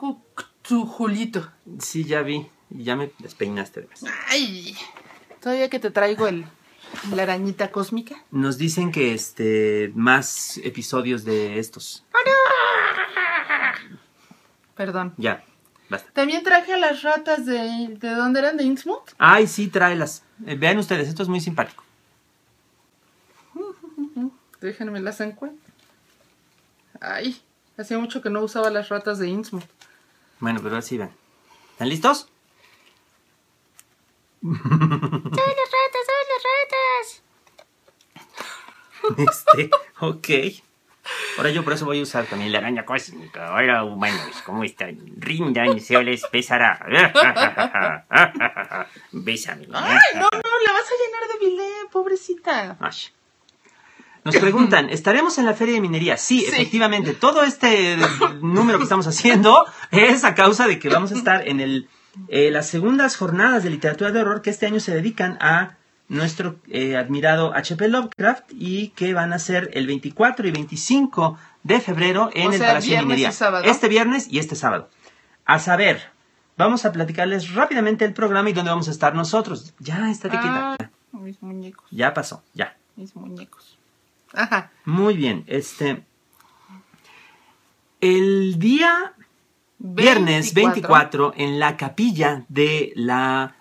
[0.66, 1.50] cuctujulito.
[1.78, 2.48] Sí, ya vi.
[2.70, 4.04] Ya me despeinaste de más.
[4.28, 4.76] Ay.
[5.40, 6.44] Todavía que te traigo el,
[7.14, 8.16] la arañita cósmica.
[8.30, 12.04] Nos dicen que este más episodios de estos.
[14.74, 15.14] Perdón.
[15.16, 15.44] Ya,
[15.88, 16.10] basta.
[16.12, 17.96] También traje a las ratas de...
[17.98, 18.56] ¿De dónde eran?
[18.58, 19.14] ¿De Innsmouth?
[19.16, 20.22] Ay, sí, tráelas.
[20.44, 21.82] Eh, vean ustedes, esto es muy simpático.
[24.60, 25.72] Déjenme las encuentro.
[27.00, 27.40] Ay,
[27.78, 29.64] hacía mucho que no usaba las ratas de Innsmouth.
[30.38, 31.10] Bueno, pero así ven.
[31.72, 32.28] ¿Están listos?
[34.42, 34.60] ¡Son las
[35.72, 36.06] ratas!
[36.06, 37.22] ¡Son las ratas!
[39.18, 39.70] Este,
[40.00, 40.28] ok.
[41.36, 43.54] Ahora yo por eso voy a usar también la araña cósmica.
[43.54, 44.98] Hola humanos, ¿cómo están?
[45.16, 46.84] Rindan, se les pesará.
[49.12, 49.68] Bésame.
[49.72, 50.50] ¡Ay, no, no!
[50.66, 52.76] La vas a llenar de bilé, pobrecita.
[52.80, 52.96] Ay.
[54.26, 56.16] Nos preguntan, ¿estaremos en la feria de minería?
[56.16, 56.46] Sí, Sí.
[56.52, 57.14] efectivamente.
[57.14, 57.96] Todo este
[58.42, 61.88] número que estamos haciendo es a causa de que vamos a estar en el,
[62.28, 65.76] eh, las segundas jornadas de literatura de horror que este año se dedican a
[66.08, 67.88] nuestro eh, admirado H.P.
[67.88, 72.58] Lovecraft y que van a ser el 24 y 25 de febrero en O el
[72.58, 73.32] sea, Palacio de Minería.
[73.64, 74.88] Este viernes y este sábado.
[75.44, 76.02] A saber,
[76.56, 79.74] vamos a platicarles rápidamente el programa y dónde vamos a estar nosotros.
[79.80, 80.76] Ya, estate quieta.
[80.80, 82.76] Ah, mis muñecos, Ya pasó, ya.
[82.94, 83.75] mis muñecos.
[84.36, 84.70] Ajá.
[84.84, 86.04] Muy bien, este.
[88.00, 89.14] El día
[89.78, 93.56] viernes 24, en la capilla de la,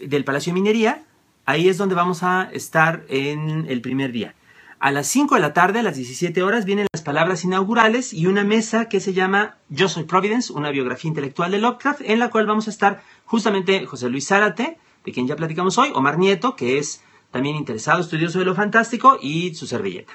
[0.00, 1.02] del Palacio de Minería,
[1.44, 4.34] ahí es donde vamos a estar en el primer día.
[4.78, 8.26] A las 5 de la tarde, a las 17 horas, vienen las palabras inaugurales y
[8.26, 12.30] una mesa que se llama Yo Soy Providence, una biografía intelectual de Lovecraft, en la
[12.30, 16.54] cual vamos a estar justamente José Luis Zárate, de quien ya platicamos hoy, Omar Nieto,
[16.54, 17.02] que es
[17.34, 20.12] también interesado, estudioso de lo fantástico, y su servilleta.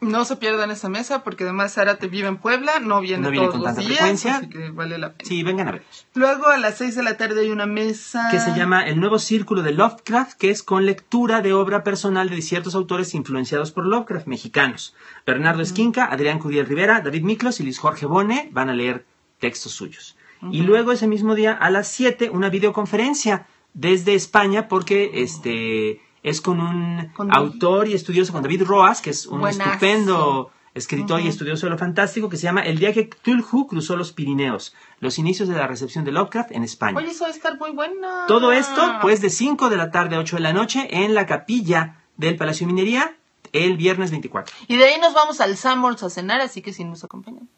[0.00, 3.46] No se pierdan esa mesa porque además Zárate vive en Puebla, no viene, No viene
[3.46, 4.36] todos con los tanta días, frecuencia.
[4.36, 5.28] así que vale la pena.
[5.28, 6.06] Sí, vengan a vernos.
[6.14, 9.18] Luego a las 6 de la tarde hay una mesa que se llama El Nuevo
[9.18, 13.86] Círculo de Lovecraft, que es con lectura de obra personal de ciertos autores influenciados por
[13.86, 14.94] Lovecraft, mexicanos.
[15.26, 19.04] Bernardo Esquinca, Adrián Curiel Rivera, David Miklos y Luis Jorge Bone van a leer
[19.40, 20.16] textos suyos.
[20.50, 26.40] Y luego ese mismo día, a las 7, una videoconferencia desde España, porque este es
[26.40, 29.70] con un Con autor y estudioso, con David Roas, que es un Buenazo.
[29.70, 33.94] estupendo escritor y estudioso de lo fantástico, que se llama El día que Cthulhu cruzó
[33.96, 36.96] los Pirineos, los inicios de la recepción de Lovecraft en España.
[36.96, 38.08] Oye, eso va a estar muy bueno.
[38.26, 41.26] Todo esto, pues, de 5 de la tarde a 8 de la noche en la
[41.26, 43.16] capilla del Palacio de Minería
[43.52, 44.54] el viernes 24.
[44.68, 47.48] Y de ahí nos vamos al Summers a cenar, así que si nos acompañan.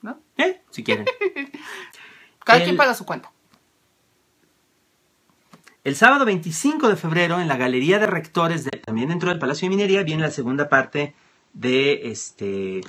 [0.00, 0.18] ¿No?
[0.36, 0.60] ¿Eh?
[0.70, 1.06] Si quieren.
[2.44, 3.31] Cada El- quien paga su cuenta.
[5.84, 9.66] El sábado 25 de febrero, en la Galería de Rectores, de- también dentro del Palacio
[9.66, 11.14] de Minería, viene la segunda parte
[11.54, 12.82] de este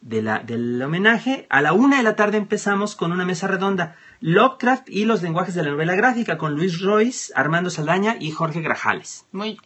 [0.00, 1.46] de la, del homenaje.
[1.48, 3.96] A la una de la tarde empezamos con una mesa redonda.
[4.20, 8.60] Lovecraft y los lenguajes de la novela gráfica con Luis Royce, Armando Saldaña y Jorge
[8.62, 9.24] Grajales.
[9.32, 9.58] Muy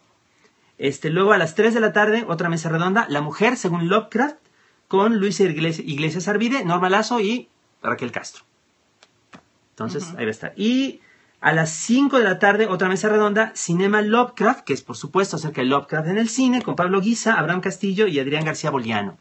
[0.77, 4.37] Este, luego a las 3 de la tarde, otra mesa redonda, La Mujer según Lovecraft,
[4.87, 7.47] con Luisa Iglesias, Iglesias Arvide, Norma Lazo y
[7.81, 8.43] Raquel Castro.
[9.71, 10.53] Entonces, ahí va a estar.
[10.55, 10.99] Y
[11.43, 15.35] a las 5 de la tarde, otra mesa redonda, Cinema Lovecraft, que es por supuesto
[15.35, 19.17] acerca de Lovecraft en el cine, con Pablo Guisa, Abraham Castillo y Adrián García Boliano.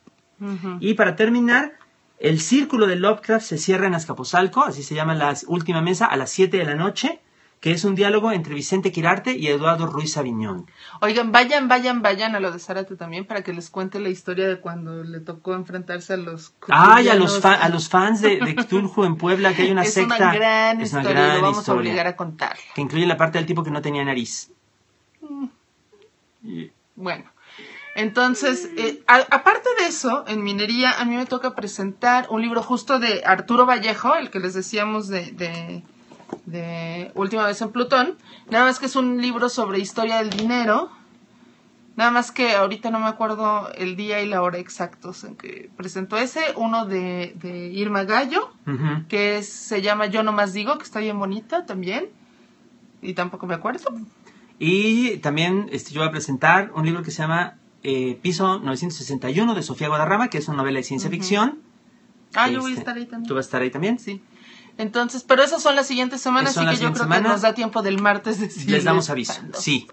[0.79, 1.73] Y para terminar,
[2.21, 6.17] el círculo de Lovecraft se cierra en Azcapotzalco, así se llama la última mesa, a
[6.17, 7.21] las 7 de la noche,
[7.63, 10.67] que es un diálogo entre Vicente Quirarte y Eduardo Ruiz Aviñón.
[11.01, 14.49] Oigan, vayan, vayan, vayan a lo de Zárate también para que les cuente la historia
[14.49, 18.57] de cuando le tocó enfrentarse a los Ay, a los, a los fans de, de
[18.57, 20.17] Cthulhu en Puebla, que hay una es secta.
[20.17, 22.57] una gran es una historia, gran lo vamos historia, a obligar a contar.
[22.75, 24.51] Que incluye la parte del tipo que no tenía nariz.
[26.97, 27.25] Bueno,
[27.95, 32.63] entonces, eh, a- aparte de eso, en minería a mí me toca presentar un libro
[32.63, 35.85] justo de Arturo Vallejo, el que les decíamos de, de,
[36.47, 38.17] de Última vez en Plutón.
[38.51, 40.91] Nada más que es un libro sobre historia del dinero.
[41.95, 45.71] Nada más que ahorita no me acuerdo el día y la hora exactos en que
[45.77, 46.41] presentó ese.
[46.57, 49.07] Uno de, de Irma Gallo, Ujú.
[49.09, 52.07] que es- se llama Yo no más digo, que está bien bonita también.
[53.03, 53.91] Y tampoco me acuerdo.
[54.59, 59.55] Y también este, yo voy a presentar un libro que se llama eh, Piso 961
[59.55, 61.59] de Sofía Guadarrama, que es una novela de ciencia ficción.
[62.35, 63.29] Ah, yo voy a Este, estar ahí también.
[63.29, 63.99] ¿Tú vas a estar ahí también?
[63.99, 64.23] Sí.
[64.83, 67.17] Entonces, pero esas son las siguientes semanas, así que las yo creo siguientes que nos
[67.23, 67.43] semanas.
[67.43, 69.41] da tiempo del martes decirles Les damos aviso.
[69.55, 69.87] Sí.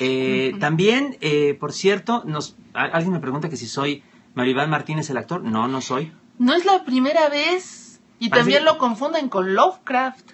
[0.00, 4.02] Eh, También, eh, por cierto, nos, a- alguien me pregunta que si soy
[4.34, 5.42] Maribán Martínez el actor.
[5.42, 6.12] No, no soy.
[6.38, 8.00] No es la primera vez.
[8.20, 10.30] Y Parece también que- lo confunden con Lovecraft.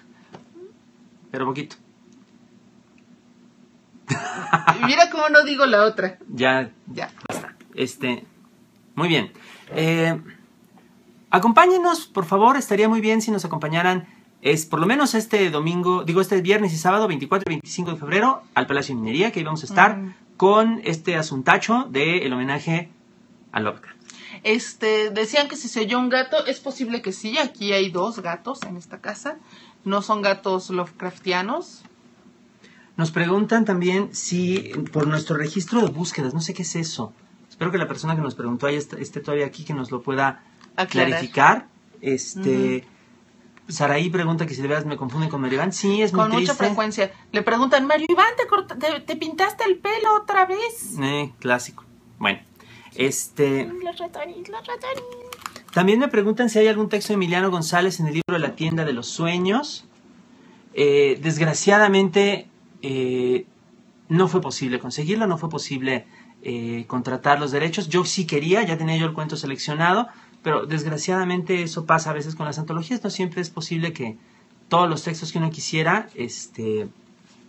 [1.31, 1.75] Pero poquito.
[4.85, 6.17] Mira cómo no digo la otra.
[6.29, 7.11] Ya, Ya.
[7.27, 7.55] Basta.
[7.75, 8.25] Este,
[8.95, 9.31] muy bien.
[9.75, 10.19] Eh,
[11.31, 12.57] acompáñenos, por favor.
[12.57, 14.07] Estaría muy bien si nos acompañaran
[14.41, 17.97] es por lo menos este domingo, digo este viernes y sábado, 24 y 25 de
[17.97, 20.13] febrero, al Palacio de Minería, que ahí vamos a estar Mm.
[20.37, 22.89] con este asuntacho del homenaje
[23.51, 23.97] a Lovecraft.
[24.43, 28.19] Este, decían que si se oyó un gato, es posible que sí, aquí hay dos
[28.21, 29.37] gatos en esta casa.
[29.83, 31.83] No son gatos Lovecraftianos.
[32.95, 37.11] Nos preguntan también si por nuestro registro de búsquedas, no sé qué es eso.
[37.49, 40.01] Espero que la persona que nos preguntó ahí esté, esté todavía aquí, que nos lo
[40.01, 40.43] pueda
[40.75, 41.09] Aclarar.
[41.11, 41.67] clarificar.
[42.01, 42.85] Este,
[43.67, 45.71] Saraí pregunta que si de veras me confunden con Maribán.
[45.73, 47.11] Sí, es muy Con mucha frecuencia.
[47.31, 50.95] Le preguntan, Mario Iván, ¿te, corta- te, te pintaste el pelo otra vez?
[51.01, 51.83] Eh, clásico.
[52.17, 52.39] Bueno,
[52.95, 55.03] este, Los ratones, los ratones.
[55.73, 58.85] también me preguntan si hay algún texto de Emiliano González en el libro la tienda
[58.85, 59.85] de los sueños.
[60.73, 62.47] Eh, desgraciadamente
[62.81, 63.45] eh,
[64.07, 66.07] no fue posible conseguirlo, no fue posible
[66.87, 67.89] contratar los derechos.
[67.89, 70.07] Yo sí quería, ya tenía yo el cuento seleccionado,
[70.43, 73.03] pero desgraciadamente eso pasa a veces con las antologías.
[73.03, 74.17] No siempre es posible que
[74.69, 76.87] todos los textos que uno quisiera este,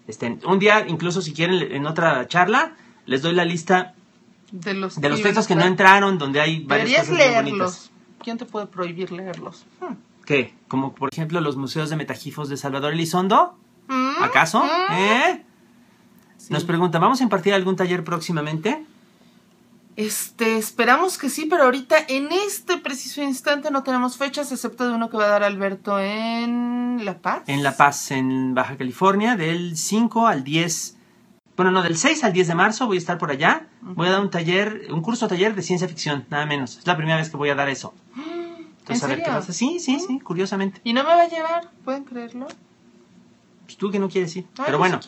[0.07, 0.41] estén.
[0.47, 2.73] Un día, incluso si quieren, en otra charla,
[3.07, 3.95] les doy la lista
[4.51, 7.43] De los, de los textos que no entraron, donde hay varias cosas muy bonitas.
[7.45, 7.91] leerlos.
[8.23, 9.65] ¿Quién te puede prohibir leerlos?
[9.81, 9.95] Hmm.
[10.27, 10.55] ¿Qué?
[10.69, 13.57] Como por ejemplo los museos de metajifos de Salvador Elizondo.
[13.89, 14.63] Mm, ¿Acaso?
[14.63, 14.93] mm.
[14.93, 15.45] ¿Eh?
[16.37, 16.53] Sí.
[16.53, 18.85] Nos pregunta, ¿vamos a impartir algún taller próximamente?
[20.01, 24.95] Este, esperamos que sí, pero ahorita en este preciso instante no tenemos fechas, excepto de
[24.95, 27.43] uno que va a dar Alberto en La Paz.
[27.49, 30.97] En La Paz, en Baja California, del 5 al 10.
[31.55, 33.67] Bueno, no, del 6 al 10 de marzo voy a estar por allá.
[33.83, 36.79] Voy a dar un taller, un curso taller de ciencia ficción, nada menos.
[36.79, 37.93] Es la primera vez que voy a dar eso.
[38.17, 39.25] Entonces, a ver serio?
[39.27, 39.53] qué pasa.
[39.53, 40.81] Sí, sí, sí, curiosamente.
[40.83, 42.47] Y no me va a llevar, ¿pueden creerlo?
[43.67, 44.47] Pues tú que no quieres ir.
[44.57, 45.01] Ay, Pero no bueno,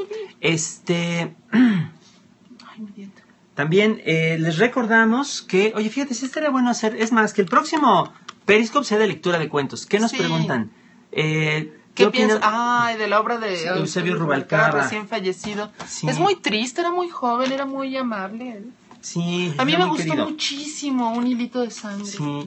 [0.42, 1.34] este.
[1.52, 3.21] Ay, me diento.
[3.54, 7.48] También eh, les recordamos que, oye, fíjate, sí estaría bueno hacer, es más, que el
[7.48, 8.12] próximo
[8.46, 9.84] Periscope sea de lectura de cuentos.
[9.86, 10.16] ¿Qué nos Sí.
[10.18, 10.70] preguntan?
[11.12, 12.28] Eh, ¿Qué, opinas?
[12.38, 12.50] piensas?
[12.50, 14.70] Ay, de la obra de Sí, Eusebio Rubalcaba.
[14.82, 15.70] recién fallecido.
[15.86, 16.08] Sí.
[16.08, 18.52] Es muy triste, era muy joven, era muy amable.
[18.52, 18.72] él.
[19.02, 20.28] Sí, A mí me gustó querido.
[20.30, 22.06] muchísimo un hilito de sangre.
[22.06, 22.46] Sí.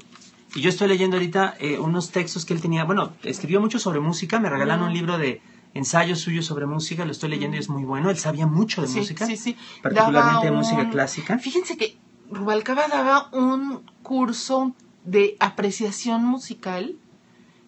[0.55, 2.85] Y yo estoy leyendo ahorita eh, unos textos que él tenía.
[2.85, 4.39] Bueno, escribió mucho sobre música.
[4.39, 4.87] Me regalaron Mm.
[4.87, 5.41] un libro de
[5.75, 7.05] ensayos suyos sobre música.
[7.05, 8.09] Lo estoy leyendo y es muy bueno.
[8.09, 9.27] Él sabía mucho de Sí, música.
[9.27, 9.55] sí, sí.
[9.83, 11.37] Particularmente de música clásica.
[11.37, 11.97] Fíjense que
[12.31, 14.73] Rubalcaba daba un curso
[15.03, 16.95] de apreciación musical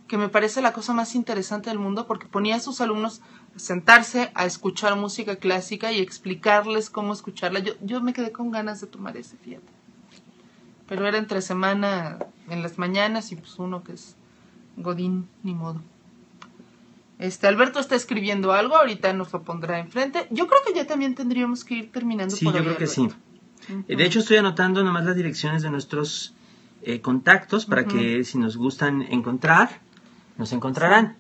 [0.08, 3.22] que me parece la cosa más interesante del mundo porque ponía a sus alumnos
[3.55, 7.60] a sentarse a escuchar música clásica y explicarles cómo escucharla.
[7.60, 9.68] Yo, yo me quedé con ganas de tomar ese, fíjate.
[10.88, 12.18] Pero era entre semana,
[12.49, 14.16] en las mañanas, y pues uno que es
[14.78, 15.82] Godín, ni modo.
[17.20, 20.28] Este, Alberto está escribiendo algo, ahorita nos lo pondrá enfrente.
[20.30, 22.88] Yo creo que ya también tendríamos que ir terminando Sí, por yo hoy, creo que
[22.88, 23.09] sí.
[23.88, 26.34] De hecho, estoy anotando nomás las direcciones de nuestros
[26.84, 29.82] eh, contactos para que si nos gustan encontrar,
[30.38, 31.15] nos encontrarán.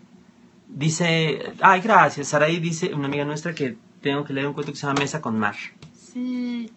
[0.67, 2.27] Dice, ay, gracias.
[2.27, 5.19] Saraí dice, una amiga nuestra, que tengo que leer un cuento que se llama Mesa
[5.19, 5.55] con Mar.
[5.93, 6.71] Sí.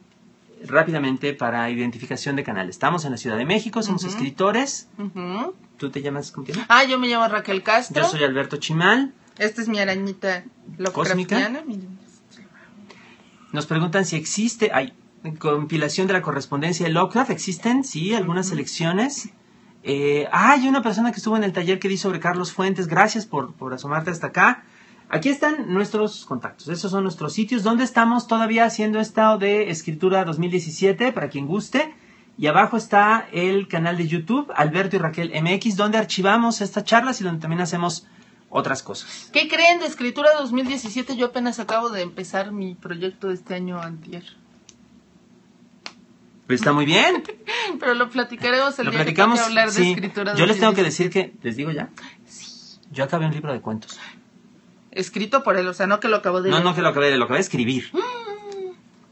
[0.66, 2.68] Rápidamente, para identificación de canal.
[2.68, 4.88] Estamos en la Ciudad de México, somos escritores.
[5.78, 6.66] ¿Tú te llamas cómo te llamas?
[6.68, 8.02] Ah, yo me llamo Raquel Castro.
[8.02, 9.14] Yo soy Alberto Chimal.
[9.38, 10.44] Esta es mi arañita
[10.76, 11.62] Lovecraftiana.
[13.52, 14.92] Nos preguntan si existe, hay
[15.38, 19.30] compilación de la correspondencia de Lovecraft, existen, sí, algunas selecciones.
[19.82, 22.86] Eh, ah, hay una persona que estuvo en el taller que di sobre Carlos Fuentes,
[22.86, 24.64] gracias por, por asomarte hasta acá.
[25.12, 30.24] Aquí están nuestros contactos, esos son nuestros sitios, donde estamos todavía haciendo estado de escritura
[30.24, 31.92] 2017, para quien guste.
[32.38, 37.20] Y abajo está el canal de YouTube, Alberto y Raquel MX, donde archivamos estas charlas
[37.20, 38.06] y donde también hacemos
[38.50, 39.28] otras cosas.
[39.32, 41.16] ¿Qué creen de Escritura 2017?
[41.16, 44.24] Yo apenas acabo de empezar mi proyecto de este año antier.
[46.46, 47.22] Pues está muy bien.
[47.80, 49.38] Pero lo platicaremos el Lo día platicamos.
[49.38, 49.90] que toque hablar de sí.
[49.92, 50.84] Escritura Yo les tengo que 2017.
[50.84, 51.90] decir que, les digo ya.
[52.92, 53.98] Yo acabé un libro de cuentos.
[54.92, 57.16] Escrito por él, o sea, no que lo acabo de No, no que lo acabé,
[57.16, 57.90] lo acabé de escribir.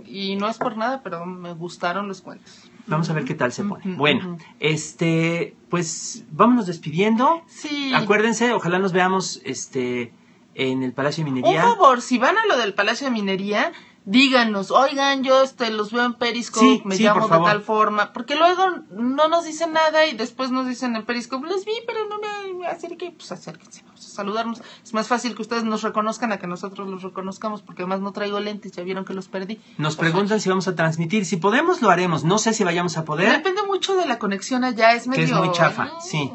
[0.05, 2.71] Y no es por nada, pero me gustaron los cuentos.
[2.87, 3.83] Vamos a ver qué tal se pone.
[3.97, 7.43] Bueno, este, pues vámonos despidiendo.
[7.47, 7.93] Sí.
[7.95, 10.13] Acuérdense, ojalá nos veamos este
[10.55, 11.63] en el Palacio de Un Minería.
[11.63, 13.73] favor, si van a lo del Palacio de Minería,
[14.09, 18.15] díganos, oigan, yo este, los veo en Periscope, Sí, me sí, llamo de tal forma,
[18.15, 22.09] porque luego no nos dicen nada y después nos dicen en Periscope, los vi, pero
[22.09, 24.63] no me, acerqué, pues acérquense, vamos a saludarnos.
[24.83, 28.13] Es más fácil que ustedes nos reconozcan a que nosotros los reconozcamos, porque además no
[28.13, 29.61] traigo lentes, ya vieron que los perdí.
[29.77, 31.27] Nos preguntan si vamos a transmitir.
[31.27, 32.25] Si podemos, lo haremos.
[32.25, 33.31] No sé si vayamos a poder.
[33.31, 35.25] Depende mucho de la conexión allá, es Que medio...
[35.25, 36.33] es muy chafa, Ay, sí.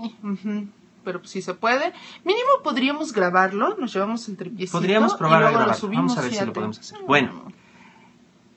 [1.03, 1.91] Pero pues, si se puede.
[2.23, 4.77] Mínimo podríamos grabarlo, nos llevamos el tripiecito.
[4.77, 6.99] Podríamos y probar a lo subimos, Vamos a ver si lo podemos hacer.
[7.07, 7.51] Bueno.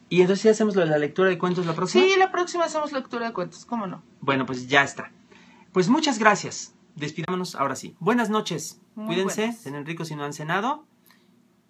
[0.08, 2.04] Y entonces ¿sí hacemos lo de la lectura de cuentos la próxima.
[2.04, 4.02] Sí, la próxima hacemos lectura de cuentos, ¿cómo no?
[4.20, 5.10] Bueno, pues ya está.
[5.72, 6.74] Pues muchas gracias.
[6.94, 7.96] despidámonos ahora sí.
[7.98, 8.80] Buenas noches.
[8.94, 9.60] Muy Cuídense, buenas.
[9.62, 10.86] cenen rico si no han cenado.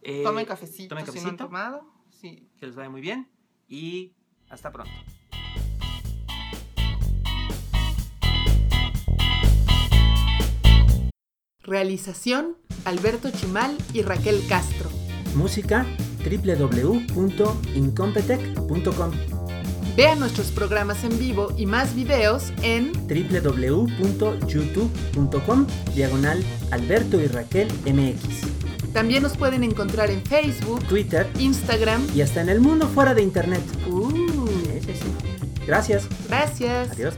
[0.03, 1.45] Eh, tomen cafecito, tomen si no han cafecito.
[1.47, 1.91] tomado.
[2.11, 2.49] Sí.
[2.59, 3.29] Que les vaya muy bien
[3.69, 4.13] y
[4.49, 4.93] hasta pronto.
[11.63, 14.89] Realización, Alberto Chimal y Raquel Castro.
[15.35, 15.85] Música
[16.27, 19.11] www.incompetech.com
[19.97, 28.93] Vean nuestros programas en vivo y más videos en www.youtube.com diagonal Alberto y Raquel MX,
[28.93, 32.07] También nos pueden encontrar en Facebook, Twitter Instagram.
[32.15, 33.63] y hasta en el mundo fuera de internet.
[33.91, 34.27] Uh, Sí,
[34.85, 35.07] sí, sí.
[35.67, 36.07] Gracias.
[36.29, 36.91] gracias.
[36.93, 37.15] Adiós.